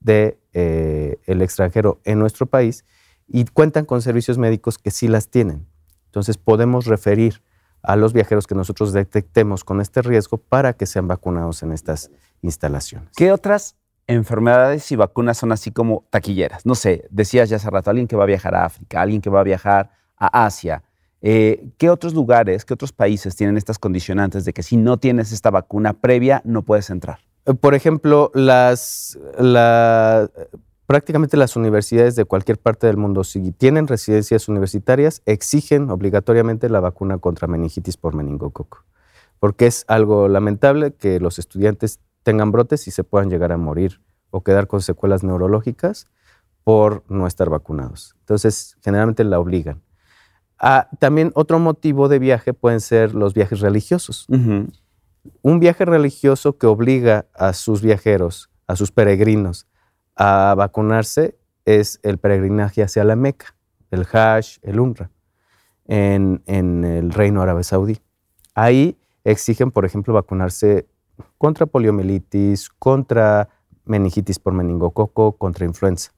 [0.00, 2.84] de, eh, extranjero en nuestro país
[3.26, 5.66] y cuentan con servicios médicos que sí las tienen.
[6.06, 7.42] Entonces podemos referir
[7.82, 12.10] a los viajeros que nosotros detectemos con este riesgo para que sean vacunados en estas
[12.42, 13.10] instalaciones.
[13.16, 13.76] ¿Qué otras
[14.08, 16.66] enfermedades y vacunas son así como taquilleras.
[16.66, 19.30] No sé, decías ya hace rato, alguien que va a viajar a África, alguien que
[19.30, 20.82] va a viajar a Asia.
[21.20, 25.30] Eh, ¿Qué otros lugares, qué otros países tienen estas condicionantes de que si no tienes
[25.30, 27.20] esta vacuna previa no puedes entrar?
[27.60, 29.18] Por ejemplo, las,
[30.86, 36.80] prácticamente las universidades de cualquier parte del mundo, si tienen residencias universitarias, exigen obligatoriamente la
[36.80, 38.84] vacuna contra meningitis por meningococo,
[39.38, 44.00] porque es algo lamentable que los estudiantes tengan brotes y se puedan llegar a morir
[44.30, 46.06] o quedar con secuelas neurológicas
[46.64, 48.14] por no estar vacunados.
[48.20, 49.80] Entonces, generalmente la obligan.
[50.58, 54.26] Ah, también otro motivo de viaje pueden ser los viajes religiosos.
[55.42, 59.66] Un viaje religioso que obliga a sus viajeros, a sus peregrinos,
[60.16, 63.56] a vacunarse es el peregrinaje hacia la Meca,
[63.90, 65.10] el Hajj, el Umrah,
[65.86, 68.00] en, en el Reino Árabe Saudí.
[68.54, 70.88] Ahí exigen, por ejemplo, vacunarse
[71.36, 73.48] contra poliomielitis, contra
[73.84, 76.12] meningitis por meningococo, contra influenza.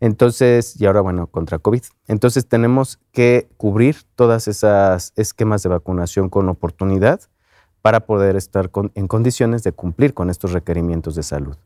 [0.00, 1.82] Entonces, y ahora, bueno, contra COVID.
[2.08, 7.20] Entonces, tenemos que cubrir todas esas esquemas de vacunación con oportunidad
[7.82, 11.56] para poder estar en condiciones de cumplir con estos requerimientos de salud.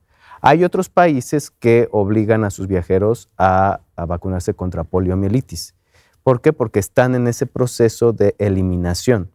[0.40, 5.74] Hay otros países que obligan a sus viajeros a, vacunarse contra poliomielitis.
[6.22, 6.52] ¿Por qué?
[6.52, 9.30] Porque están en ese proceso de eliminación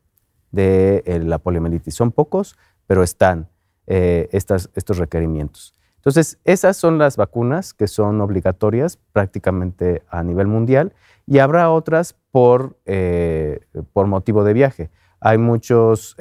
[0.51, 1.95] de eh, la poliomielitis.
[1.95, 3.49] Son pocos, pero están
[3.87, 5.73] eh, estos requerimientos.
[5.95, 10.93] Entonces, esas son las vacunas que son obligatorias prácticamente a nivel mundial
[11.27, 13.61] y habrá otras por, eh,
[13.93, 14.89] por motivo de viaje.
[15.19, 16.15] Hay muchos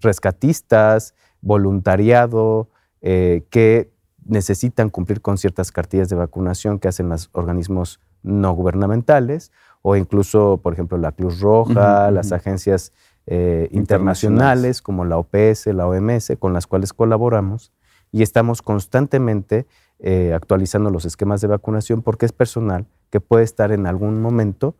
[0.00, 2.68] rescatistas, voluntariado,
[3.00, 3.92] eh, que
[4.24, 9.50] necesitan cumplir con ciertas cartillas de vacunación que hacen los organismos no gubernamentales
[9.82, 12.92] o incluso, por ejemplo, la Cruz Roja, las agencias
[13.26, 14.82] eh, internacionales.
[14.82, 17.72] como la OPS, la OMS, con las cuales colaboramos
[18.12, 19.66] y estamos constantemente
[20.00, 24.76] eh, actualizando los esquemas de vacunación porque es personal que puede estar en algún momento,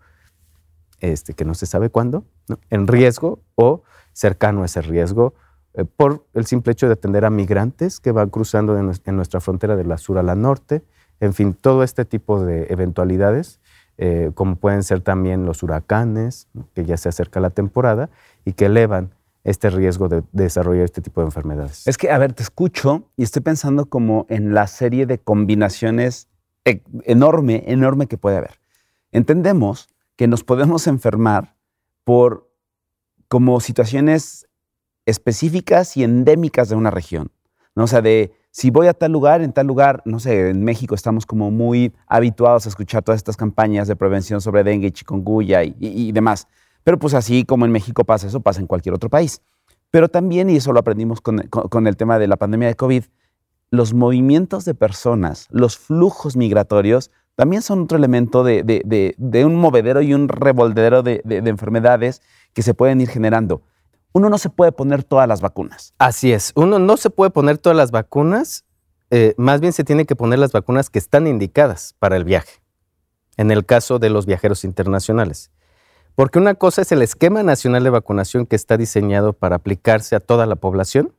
[1.00, 2.24] este, que no se sabe cuándo,
[2.70, 3.82] en riesgo o
[4.12, 5.34] cercano a ese riesgo
[5.74, 9.76] eh, por el simple hecho de atender a migrantes que van cruzando en nuestra frontera
[9.76, 10.82] de la sur a la norte,
[11.20, 13.60] en fin, todo este tipo de eventualidades,
[13.98, 18.08] eh, como pueden ser también los huracanes, que ya se acerca la temporada,
[18.44, 19.10] y que elevan
[19.44, 21.86] este riesgo de, desarrollar este tipo de enfermedades.
[21.86, 26.28] Es que, a ver, te escucho y estoy pensando como en la serie de combinaciones
[26.64, 28.58] e, enorme, enorme que puede haber.
[29.12, 29.88] Entendemos
[30.20, 31.56] que nos podemos enfermar
[32.04, 32.52] por
[33.28, 34.46] como situaciones
[35.06, 37.32] específicas y endémicas de una región.
[37.74, 37.84] ¿no?
[37.84, 40.94] O sea, de si voy a tal lugar, en tal lugar, no sé, en México
[40.94, 45.64] estamos como muy habituados a escuchar todas estas campañas de prevención sobre dengue y chikungunya
[45.64, 46.48] y, demás.
[46.84, 49.40] Pero pues así como en México pasa eso, pasa en cualquier otro país.
[49.90, 53.04] Pero también, y eso lo aprendimos con, el tema de la pandemia de COVID,
[53.70, 60.12] los movimientos de personas, los flujos migratorios, también son otro elemento de, un movedero y
[60.12, 62.20] un revoldero de, enfermedades
[62.52, 63.62] que se pueden ir generando
[64.12, 65.94] uno no se puede poner todas las vacunas.
[65.96, 68.66] Así es, uno no se puede poner todas las vacunas,
[69.08, 72.60] eh, más bien se tiene que poner las vacunas que están indicadas para el viaje,
[73.38, 75.50] en el caso de los viajeros internacionales.
[76.16, 80.20] Porque una cosa es el esquema nacional de vacunación que está diseñado para aplicarse a
[80.20, 81.14] toda la población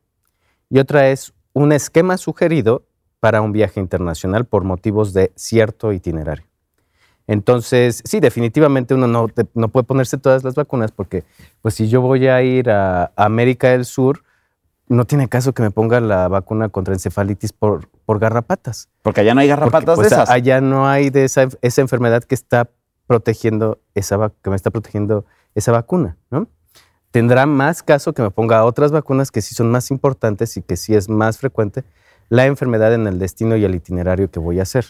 [0.69, 2.85] y otra es un esquema sugerido
[3.21, 6.43] para un viaje internacional por motivos de cierto itinerario.
[7.27, 11.23] Entonces, sí, definitivamente uno no, no, puede ponerse todas las vacunas porque,
[11.61, 14.23] pues si yo voy a ir a América del Sur,
[14.89, 18.89] no tiene caso que me ponga la vacuna contra encefalitis por, por garrapatas.
[19.03, 20.29] Porque allá no hay garrapatas de pues, esas.
[20.29, 22.69] Allá no hay de esa, esa enfermedad que está
[23.05, 26.47] protegiendo esa que me está protegiendo esa vacuna, ¿no?
[27.11, 30.75] Tendrá más caso que me ponga otras vacunas que sí son más importantes y que
[30.75, 31.83] sí es más frecuente
[32.31, 34.85] la enfermedad en el destino y el itinerario que voy a hacer.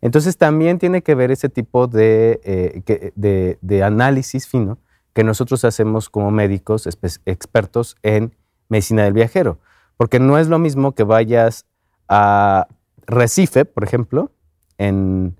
[0.00, 2.82] Entonces también tiene que ver ese tipo eh,
[3.14, 4.78] de, análisis fino
[5.12, 6.88] que nosotros hacemos como médicos
[7.26, 8.34] expertos en
[8.68, 9.60] medicina del viajero,
[9.96, 11.64] porque no es lo mismo que vayas
[12.08, 12.66] a
[13.06, 14.32] Recife, por ejemplo,
[14.76, 15.36] en,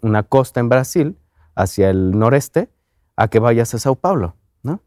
[0.00, 1.18] una costa en Brasil,
[1.54, 2.70] hacia el noreste,
[3.14, 4.80] a que vayas a Sao Paulo, ¿no?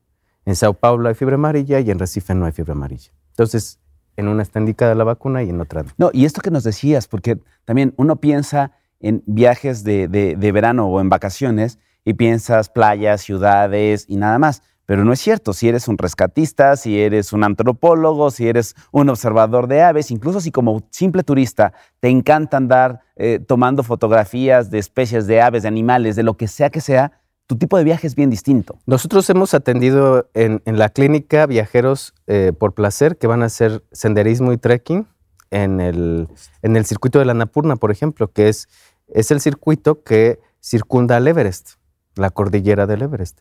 [0.46, 3.12] En Sao Paulo hay fiebre amarilla y en Recife no hay fiebre amarilla.
[3.30, 3.80] Entonces,
[4.20, 5.90] en una está indicada la vacuna y en otra no.
[5.98, 11.00] No, y esto que nos decías, porque también uno piensa en viajes de, verano o
[11.02, 14.62] en vacaciones y piensas playas, ciudades y nada más.
[14.86, 19.10] Pero no es cierto, si eres un rescatista, si eres un antropólogo, si eres un
[19.10, 24.80] observador de aves, incluso si como simple turista te encanta andar eh, tomando fotografías de
[24.80, 27.19] especies de aves, de animales, de lo que sea que sea,
[27.50, 28.78] tu tipo de viaje es bien distinto.
[28.86, 34.54] Nosotros hemos atendido en, la clínica viajeros eh, por placer que van a hacer senderismo
[34.54, 35.08] y trekking
[35.50, 36.28] en el,
[36.62, 38.70] en el circuito de la Napurna, por ejemplo, que es
[39.14, 41.74] es el circuito que circunda al Everest,
[42.16, 43.40] la cordillera del Everest.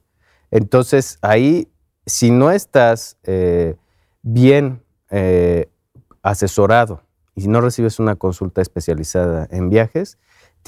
[0.51, 1.71] Entonces, ahí,
[2.07, 3.77] si no estás eh,
[4.23, 5.69] bien eh,
[6.23, 7.03] asesorado
[7.35, 10.19] y no recibes una consulta especializada en viajes,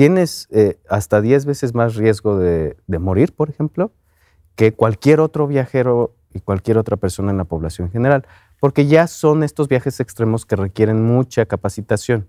[0.00, 3.92] tienes eh, hasta 10 veces más riesgo de, morir, por ejemplo,
[4.56, 8.26] que cualquier otro viajero y cualquier otra persona en la población general,
[8.60, 12.26] porque ya son estos viajes extremos que requieren mucha capacitación.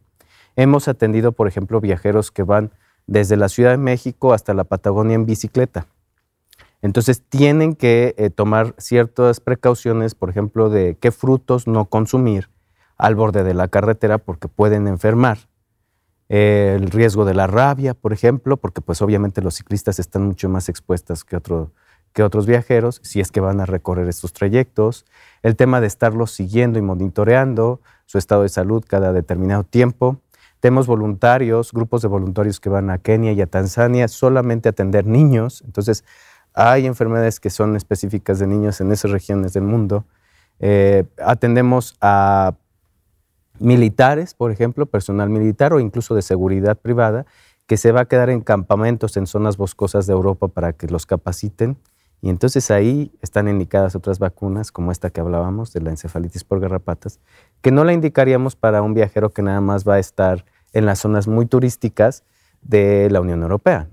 [0.57, 2.71] Hemos atendido, por ejemplo, viajeros que van
[3.07, 5.87] desde la Ciudad de México hasta la Patagonia en bicicleta.
[6.81, 12.49] Entonces tienen que eh, tomar ciertas precauciones, por ejemplo, de qué frutos no consumir
[12.97, 15.50] al borde de la carretera porque pueden enfermar.
[16.33, 20.69] El riesgo de la rabia, por ejemplo, porque pues obviamente los ciclistas están mucho más
[20.69, 21.37] expuestos que,
[22.13, 25.05] que otros viajeros si es que van a recorrer estos trayectos.
[25.43, 30.21] El tema de estarlos siguiendo y monitoreando su estado de salud cada determinado tiempo
[30.61, 35.05] Tenemos voluntarios, grupos de voluntarios que van a Kenia y a Tanzania solamente a atender
[35.05, 35.61] niños.
[35.65, 36.05] Entonces,
[36.53, 40.05] hay enfermedades que son específicas de niños en esas regiones del mundo.
[40.61, 42.53] Eh, atendemos a
[43.61, 47.25] militares, por ejemplo, personal militar o incluso de seguridad privada,
[47.67, 51.05] que se va a quedar en campamentos en zonas boscosas de Europa para que los
[51.05, 51.77] capaciten.
[52.21, 56.59] Y entonces ahí están indicadas otras vacunas, como esta que hablábamos, de la encefalitis por
[56.59, 57.19] garrapatas,
[57.61, 60.99] que no la indicaríamos para un viajero que nada más va a estar en las
[60.99, 62.23] zonas muy turísticas
[62.61, 63.87] de la Unión Europea.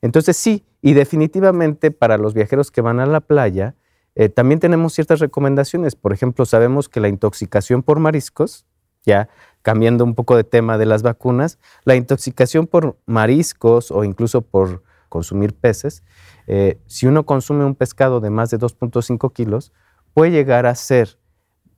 [0.00, 3.74] Entonces sí, y definitivamente para los viajeros que van a la playa,
[4.14, 5.94] eh, también tenemos ciertas recomendaciones.
[5.94, 8.64] Por ejemplo, sabemos que la intoxicación por mariscos,
[9.08, 9.28] ya
[9.62, 14.82] cambiando un poco de tema de las vacunas, la intoxicación por mariscos o incluso por
[15.08, 16.04] consumir peces,
[16.46, 19.72] eh, si uno consume un pescado de más de 2.5 kilos,
[20.14, 21.18] puede llegar a ser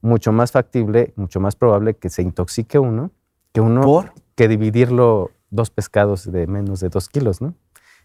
[0.02, 3.12] mucho más factible, mucho más probable que se intoxique uno,
[3.52, 7.54] que uno que dividirlo dos pescados de menos de 2 kilos, ¿no?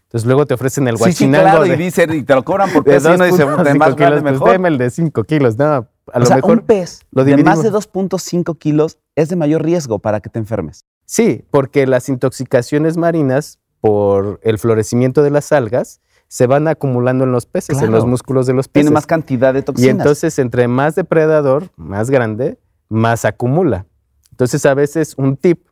[0.02, 1.64] Entonces luego te ofrecen el guachinango.
[1.64, 2.70] Sí, sí, y, te lo cobran.
[2.74, 4.66] Uno dice, de más kilos, pues mejor.
[4.66, 5.58] el de 5 kilos.
[5.58, 9.98] No, a lo mejor un pez de más de 2.5 kilos es de mayor riesgo
[9.98, 10.84] para que te enfermes.
[11.04, 17.32] Sí, porque las intoxicaciones marinas por el florecimiento de las algas se van acumulando en
[17.32, 18.86] los peces, en los músculos de los peces.
[18.86, 19.86] Tiene más cantidad de toxinas.
[19.86, 23.86] Y entonces, entre más depredador, más grande, más acumula.
[24.32, 25.66] Entonces, a veces un tip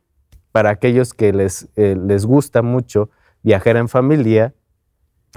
[0.53, 3.09] para aquellos que les, eh, les gusta mucho
[3.43, 4.53] viajar en familia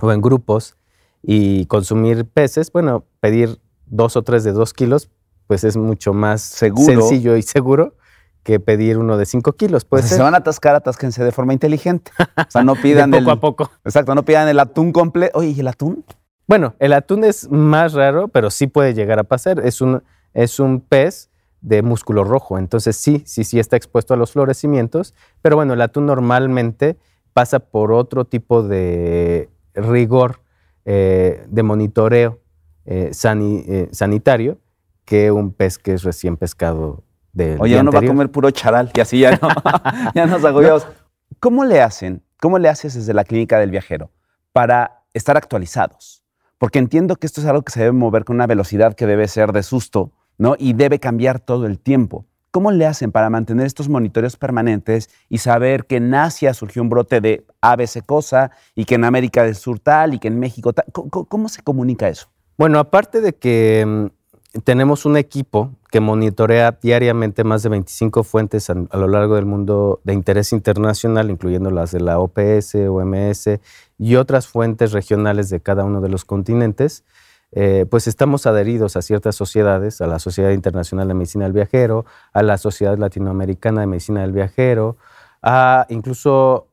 [0.01, 0.77] o en grupos
[1.23, 3.59] y consumir peces, bueno, pedir
[3.91, 5.11] dos o tres de dos kilos,
[5.47, 7.95] pues es mucho más sencillo y seguro
[8.43, 9.85] que pedir uno de 5 kilos.
[9.85, 12.13] Puede Si se van a atascar, atásquense de forma inteligente.
[12.37, 13.71] O sea, no pidan poco a poco.
[13.85, 15.39] Exacto, no pidan el atún completo.
[15.39, 16.05] Oye, ¿y el atún?
[16.47, 19.61] Bueno, el atún es más raro, pero sí puede llegar a pasar.
[19.61, 21.29] Es un, es un pez
[21.61, 25.81] de músculo rojo, entonces sí, sí, sí está expuesto a los florecimientos, pero bueno, el
[25.81, 26.97] atún normalmente
[27.33, 30.41] pasa por otro tipo de rigor
[30.85, 32.41] eh, de monitoreo
[32.91, 34.59] eh, eh, sanitario
[35.05, 37.05] que un pez que es recién pescado
[37.61, 39.49] Oye, uno va a comer puro charal y así ya, no,
[40.15, 40.87] ya nos agobiamos.
[41.39, 42.23] ¿Cómo le hacen?
[42.41, 44.11] ¿Cómo le haces desde la clínica del viajero
[44.53, 46.25] para estar actualizados?
[46.59, 49.29] Porque entiendo que esto es algo que se debe mover con una velocidad que debe
[49.29, 50.57] ser de susto, ¿no?
[50.59, 52.27] Y debe cambiar todo el tiempo.
[52.51, 56.89] ¿Cómo le hacen para mantener estos monitoreos permanentes y saber que en Asia surgió un
[56.89, 60.73] brote de ABC cosa y que en América del Sur tal y que en México
[60.73, 60.87] tal?
[60.93, 62.29] cómo se comunica eso?
[62.59, 68.69] Bueno, aparte de que mm, tenemos un equipo que monitorea diariamente más de 25 fuentes
[68.69, 73.61] a, lo largo del mundo de interés internacional, incluyendo las de la OPS, OMS
[73.97, 77.05] y otras fuentes regionales de cada uno de los continentes.
[77.53, 82.07] Eh, pues estamos adheridos a ciertas sociedades, a la Sociedad Internacional de Medicina del Viajero,
[82.33, 84.97] a la Sociedad Latinoamericana de Medicina del Viajero,
[85.43, 86.67] a incluso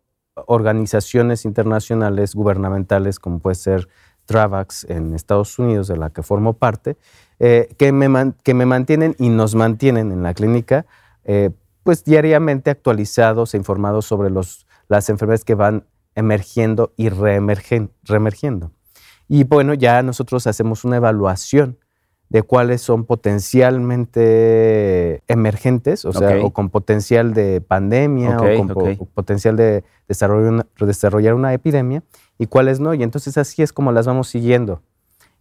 [0.48, 3.88] organizaciones internacionales gubernamentales como puede ser
[4.25, 6.97] Travax en Estados Unidos, de la que formo parte,
[7.39, 10.85] eh, que, me que, me mantienen y nos mantienen en la clínica,
[11.23, 11.51] eh,
[11.83, 15.85] pues diariamente actualizados e informados sobre los, las enfermedades que van
[16.15, 18.71] emergiendo y reemergiendo.
[19.27, 21.77] Y bueno, ya nosotros hacemos una evaluación
[22.29, 28.67] de cuáles son potencialmente emergentes, o sea, o con potencial de pandemia, o con
[29.13, 32.03] potencial de desarrollar una epidemia,
[32.38, 32.93] y cuáles no.
[32.93, 34.82] Y entonces así es como las vamos siguiendo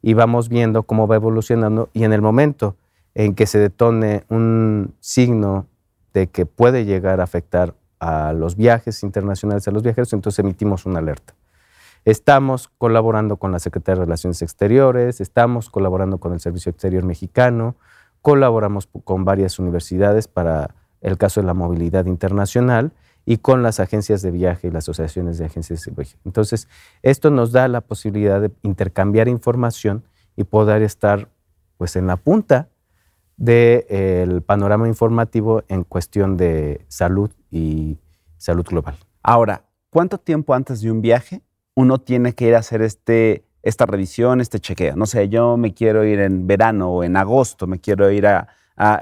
[0.03, 1.89] y vamos viendo cómo va evolucionando.
[1.93, 2.77] Y en el momento
[3.15, 5.67] en que se detone un signo
[6.13, 10.85] de que puede llegar a afectar a los viajes internacionales, a los viajeros, entonces emitimos
[10.85, 11.35] una alerta.
[12.05, 17.77] Estamos colaborando con la Secretaría de Relaciones Exteriores, estamos colaborando con el Servicio Exterior Mexicano,
[18.21, 22.93] colaboramos con varias universidades para el caso de la movilidad internacional
[23.27, 26.17] y con las agencias de viaje y las asociaciones de agencias de viaje.
[26.25, 26.69] Entonces,
[27.03, 30.05] esto nos da la posibilidad de intercambiar información
[30.37, 31.29] y poder estar
[31.77, 32.69] pues en la punta
[33.37, 37.99] del panorama informativo en cuestión de salud y
[38.37, 38.97] salud global.
[39.23, 41.43] Ahora, ¿cuánto tiempo antes de un viaje
[41.75, 44.95] uno tiene que ir a hacer este, esta revisión, este chequeo?
[44.97, 48.49] No sé, yo me quiero ir en verano o en agosto, me quiero ir a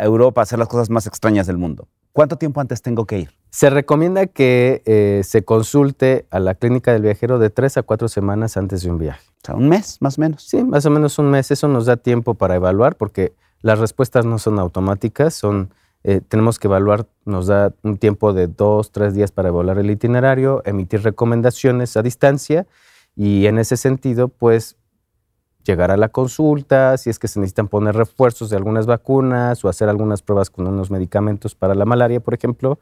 [0.01, 1.89] Europa a hacer las cosas más extrañas del mundo.
[2.13, 3.31] ¿Cuánto tiempo antes tengo que ir?
[3.51, 8.09] Se recomienda que eh, se consulte a la clínica del viajero de tres a cuatro
[8.09, 9.27] semanas antes de un viaje.
[9.43, 10.43] O sea, un mes más o menos.
[10.43, 11.51] Sí, más o menos un mes.
[11.51, 15.73] Eso nos da tiempo para evaluar porque las respuestas no son automáticas, son,
[16.05, 19.91] eh, tenemos que evaluar, nos da un tiempo de dos, tres días para evaluar el
[19.91, 22.67] itinerario, emitir recomendaciones a distancia
[23.17, 24.77] y en ese sentido, pues
[25.65, 29.69] llegar a la consulta, si es que se necesitan poner refuerzos de algunas vacunas o
[29.69, 32.79] hacer algunas pruebas con unos medicamentos para la malaria, por ejemplo,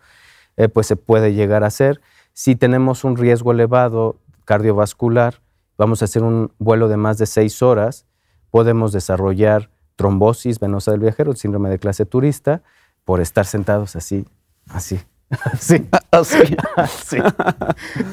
[0.57, 2.01] eh, pues se puede llegar a hacer.
[2.33, 5.41] Si tenemos un riesgo elevado cardiovascular,
[5.77, 8.07] vamos a hacer un vuelo de más de seis horas,
[8.51, 12.63] podemos desarrollar trombosis venosa del viajero, el síndrome de clase turista,
[13.05, 14.27] por estar sentados así,
[14.69, 15.01] así,
[15.31, 17.19] así, así, así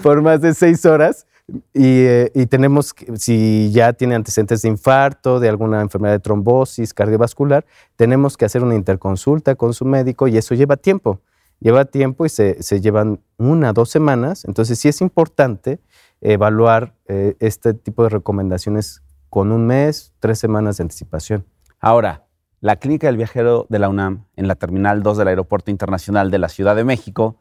[0.04, 1.26] por más de seis horas.
[1.74, 6.94] Y, eh, y, tenemos, si ya tiene antecedentes de infarto, de alguna enfermedad de trombosis
[6.94, 11.22] cardiovascular, tenemos que hacer una interconsulta con su médico y eso lleva tiempo.
[11.60, 14.46] Lleva tiempo y se, se llevan una, dos semanas.
[14.46, 15.80] Entonces sí es importante
[16.22, 21.46] evaluar eh, este tipo de recomendaciones con un mes, tres semanas de anticipación.
[21.80, 22.26] Ahora,
[22.60, 26.40] la Clínica del Viajero de la UNAM en la Terminal 2 del Aeropuerto Internacional de
[26.40, 27.38] la Ciudad de México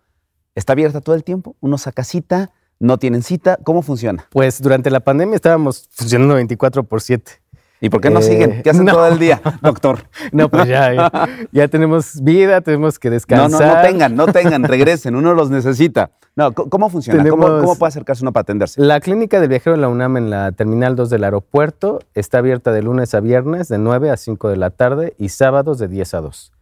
[0.54, 1.56] está abierta todo el tiempo.
[1.60, 3.58] Uno saca cita, no tienen cita.
[3.64, 4.26] ¿Cómo funciona?
[4.30, 7.40] Pues durante la pandemia estábamos funcionando 24 por 7.
[7.80, 8.62] ¿Y por qué no siguen?
[8.62, 10.08] ¿Qué hacen todo el día, doctor?
[10.32, 11.10] No, pues ya,
[11.52, 13.50] ya, tenemos vida, tenemos que descansar.
[13.50, 16.10] No, no, no tengan, no tengan, regresen, uno los necesita.
[16.34, 17.26] No, ¿cómo funciona?
[17.28, 18.80] ¿Cómo, puede acercarse uno para atenderse?
[18.80, 22.72] La clínica del viajero de la UNAM en la Terminal 2 del aeropuerto está abierta
[22.72, 26.14] de lunes a viernes de 9 a 5 de la tarde y sábados de 10
[26.14, 26.52] a 2.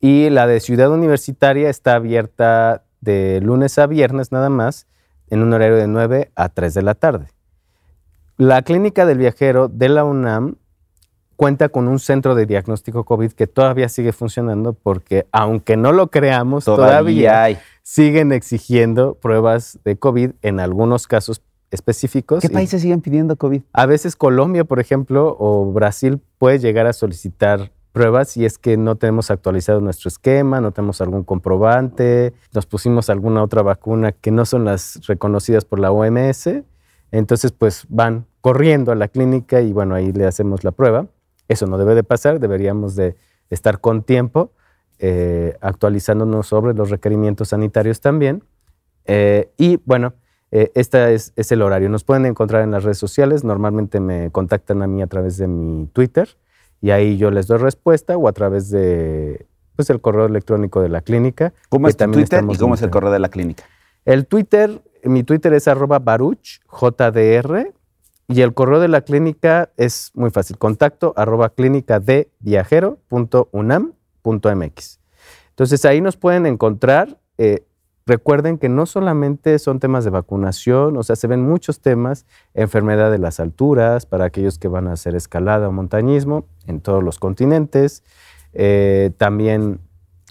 [0.00, 4.86] Y la de Ciudad Universitaria está abierta de lunes a viernes nada más
[5.30, 7.26] en un horario de 9 a 3 de la tarde.
[8.36, 10.56] La clínica del viajero de la UNAM
[11.36, 16.08] cuenta con un centro de diagnóstico COVID que todavía sigue funcionando porque, aunque no lo
[16.08, 22.40] creamos, todavía, siguen exigiendo pruebas de COVID en algunos casos específicos.
[22.40, 23.62] ¿Qué países siguen pidiendo COVID?
[23.72, 28.76] A veces Colombia, por ejemplo, o Brasil puede llegar a solicitar pruebas si es que
[28.76, 34.30] no tenemos actualizado nuestro esquema, no tenemos algún comprobante, nos pusimos alguna otra vacuna que
[34.30, 36.64] no son las reconocidas por la OMS
[37.10, 41.06] entonces, pues van corriendo a la clínica y bueno, ahí le hacemos la prueba.
[41.48, 43.16] Eso no debe de pasar, deberíamos de
[43.50, 44.52] estar con tiempo
[44.98, 48.42] eh, actualizándonos sobre los requerimientos sanitarios también.
[49.04, 50.14] Eh, y bueno,
[50.50, 51.88] eh, este es, el horario.
[51.88, 53.44] Nos pueden encontrar en las redes sociales.
[53.44, 56.28] Normalmente me contactan a mí a través de mi Twitter
[56.80, 59.46] y ahí yo les doy respuesta o a través de
[59.76, 61.52] pues, el correo electrónico de la clínica.
[61.68, 63.64] ¿Cómo es tu Twitter y cómo es el correo de la clínica?
[64.04, 67.72] El Twitter mi Twitter es arroba baruch, JDR,
[68.28, 75.00] y el correo de la clínica es muy fácil, contacto arroba clínica de viajero.unam.mx.
[75.50, 77.20] Entonces ahí nos pueden encontrar.
[77.38, 77.64] Eh,
[78.06, 83.10] recuerden que no solamente son temas de vacunación, o sea, se ven muchos temas, enfermedad
[83.10, 87.18] de las alturas, para aquellos que van a hacer escalada o montañismo en todos los
[87.18, 88.04] continentes,
[88.52, 89.80] eh, también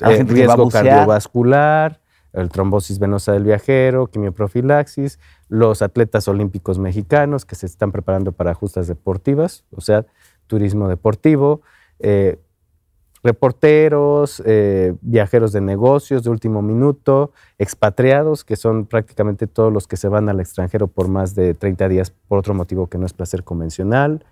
[0.01, 1.99] eh, riesgo cardiovascular,
[2.31, 8.53] el trombosis venosa del viajero, quimioprofilaxis, los atletas olímpicos mexicanos que se están preparando para
[8.53, 10.05] justas deportivas, o sea,
[10.47, 11.61] turismo deportivo,
[11.99, 12.39] eh,
[13.25, 19.97] reporteros, eh, viajeros de negocios de último minuto, expatriados, que son prácticamente todos los que
[19.97, 23.13] se van al extranjero por más de 30 días por otro motivo que no es
[23.13, 24.23] placer convencional,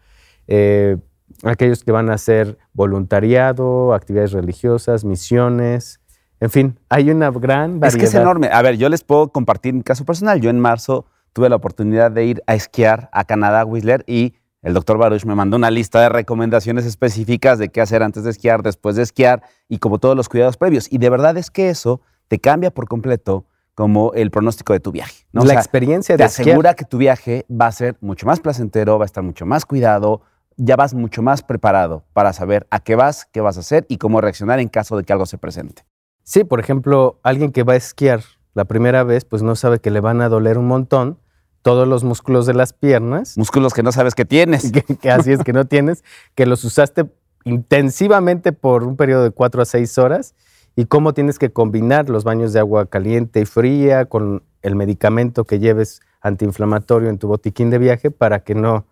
[0.48, 0.98] eh,
[1.44, 6.00] aquellos que van a hacer voluntariado, actividades religiosas, misiones,
[6.40, 7.88] en fin, hay una gran variedad.
[7.88, 8.50] Es que es enorme.
[8.52, 10.40] A ver, yo les puedo compartir mi caso personal.
[10.40, 14.74] Yo en marzo tuve la oportunidad de ir a esquiar a Canadá, Whistler, y el
[14.74, 18.64] doctor Baruch me mandó una lista de recomendaciones específicas de qué hacer antes de esquiar,
[18.64, 20.88] después de esquiar y como todos los cuidados previos.
[20.90, 23.46] Y de verdad es que eso te cambia por completo
[23.76, 25.26] como el pronóstico de tu viaje.
[25.34, 25.44] ¿no?
[25.44, 29.04] La experiencia de te asegura que tu viaje va a ser mucho más placentero, va
[29.04, 30.22] a estar mucho más cuidado,
[30.56, 33.98] ya vas mucho más preparado para saber a qué vas, qué vas a hacer y
[33.98, 35.84] cómo reaccionar en caso de que algo se presente.
[36.24, 38.22] Sí, por ejemplo, alguien que va a esquiar
[38.54, 41.20] la primera vez, pues no sabe que le van a doler un montón
[41.64, 43.38] todos los músculos de las piernas.
[43.38, 44.72] Músculos que no sabes que tienes.
[45.02, 46.04] Que, así es que no tienes,
[46.36, 47.06] que los usaste
[47.46, 50.36] intensivamente por un periodo de cuatro a seis horas
[50.76, 55.46] y cómo tienes que combinar los baños de agua caliente y fría con el medicamento
[55.46, 58.86] que lleves antiinflamatorio en tu botiquín de viaje para que no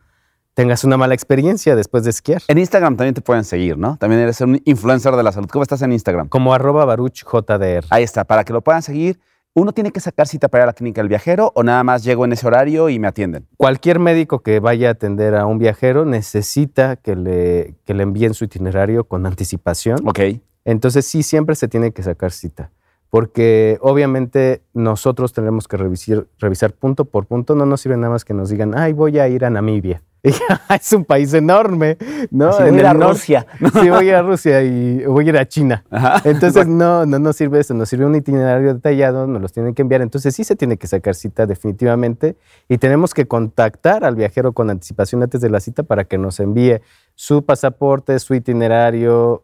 [0.53, 2.41] tengas una mala experiencia después de esquiar.
[2.47, 3.97] En Instagram también te pueden seguir, ¿no?
[3.97, 5.47] También eres un influencer de la salud.
[5.49, 6.27] ¿Cómo estás en Instagram?
[6.27, 7.85] Como arroba baruchjdr.
[7.89, 9.19] Ahí está, para que lo puedan seguir.
[9.53, 12.05] ¿Uno tiene que sacar cita para ir a la clínica del viajero o nada más
[12.05, 13.47] llego en ese horario y me atienden?
[13.57, 18.33] Cualquier médico que vaya a atender a un viajero necesita que le, que le envíen
[18.33, 20.07] su itinerario con anticipación.
[20.07, 20.19] Ok.
[20.63, 22.71] Entonces sí, siempre se tiene que sacar cita
[23.11, 27.53] porque obviamente nosotros tendremos que revisar, revisar punto por punto.
[27.55, 30.01] No nos sirve nada más que nos digan, ay, voy a ir a Namibia.
[30.69, 31.97] es un país enorme,
[32.29, 32.53] ¿no?
[32.53, 33.47] Si voy a ir a Rusia.
[33.59, 35.83] Sí, voy a ir a Rusia y voy a ir a China.
[36.23, 39.81] Entonces, no, no nos sirve eso, nos sirve un itinerario detallado, nos los tienen que
[39.81, 40.01] enviar.
[40.01, 42.35] Entonces, sí se tiene que sacar cita definitivamente
[42.69, 46.39] y tenemos que contactar al viajero con anticipación antes de la cita para que nos
[46.39, 46.81] envíe
[47.15, 49.43] su pasaporte, su itinerario,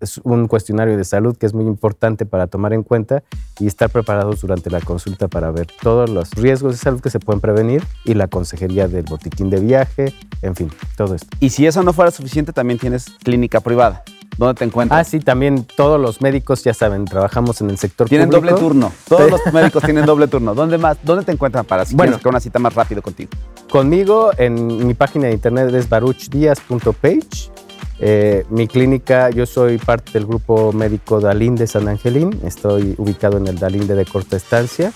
[0.00, 3.22] es un cuestionario de salud que es muy importante para tomar en cuenta
[3.58, 7.20] y estar preparados durante la consulta para ver todos los riesgos de salud que se
[7.20, 11.28] pueden prevenir y la consejería del botiquín de viaje, en fin, todo esto.
[11.40, 14.04] Y si eso no fuera suficiente, también tienes clínica privada.
[14.36, 15.00] ¿Dónde te encuentras?
[15.00, 18.92] Ah, sí, también todos los médicos, ya saben, trabajamos en el sector Tienen doble turno.
[19.08, 20.54] Todos los médicos tienen doble turno.
[20.54, 20.98] ¿Dónde más?
[21.04, 23.30] ¿Dónde te encuentran para si bueno, quieres una cita más rápido contigo?
[23.70, 27.63] Conmigo en mi página de internet es baruchdias.page
[28.00, 33.38] eh, mi clínica, yo soy parte del grupo médico Dalín de San Angelín, estoy ubicado
[33.38, 34.92] en el Dalín de corta estancia,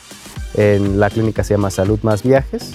[0.55, 2.73] en la clínica se llama Salud Más Viajes.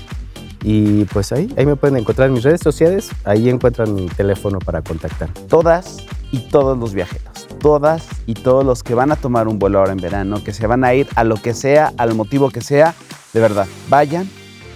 [0.65, 4.59] Y pues ahí, ahí me pueden encontrar en mis redes sociales, ahí encuentran mi teléfono
[4.59, 5.30] para contactar.
[5.49, 5.97] Todas
[6.32, 9.91] y todos los viajeros, todas y todos los que van a tomar un vuelo ahora
[9.91, 12.95] en verano, que se van a ir a lo que sea, al motivo que sea,
[13.34, 14.30] de verdad, vayan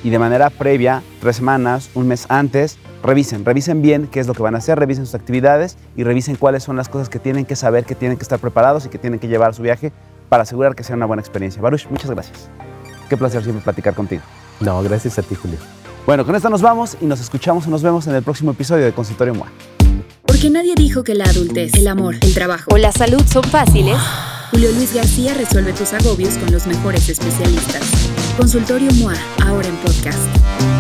[0.04, 4.34] y de manera previa, tres semanas, un mes antes, revisen, revisen bien qué es lo
[4.34, 7.46] que van a hacer, revisen sus actividades y revisen cuáles son las cosas que tienen
[7.46, 9.92] que saber, que tienen que estar preparados y que tienen que llevar a su viaje
[10.30, 11.62] para asegurar que sea una buena experiencia.
[11.62, 12.50] Baruch, muchas gracias.
[13.10, 14.22] Qué placer siempre platicar contigo.
[14.60, 15.58] No, gracias a ti, Julio.
[16.06, 18.86] Bueno, con esto nos vamos y nos escuchamos o nos vemos en el próximo episodio
[18.86, 19.48] de Consultorio MOA.
[20.26, 23.98] Porque nadie dijo que la adultez, el amor, el trabajo o la salud son fáciles.
[24.52, 27.82] Julio Luis García resuelve tus agobios con los mejores especialistas.
[28.38, 30.77] Consultorio MOA, ahora en podcast.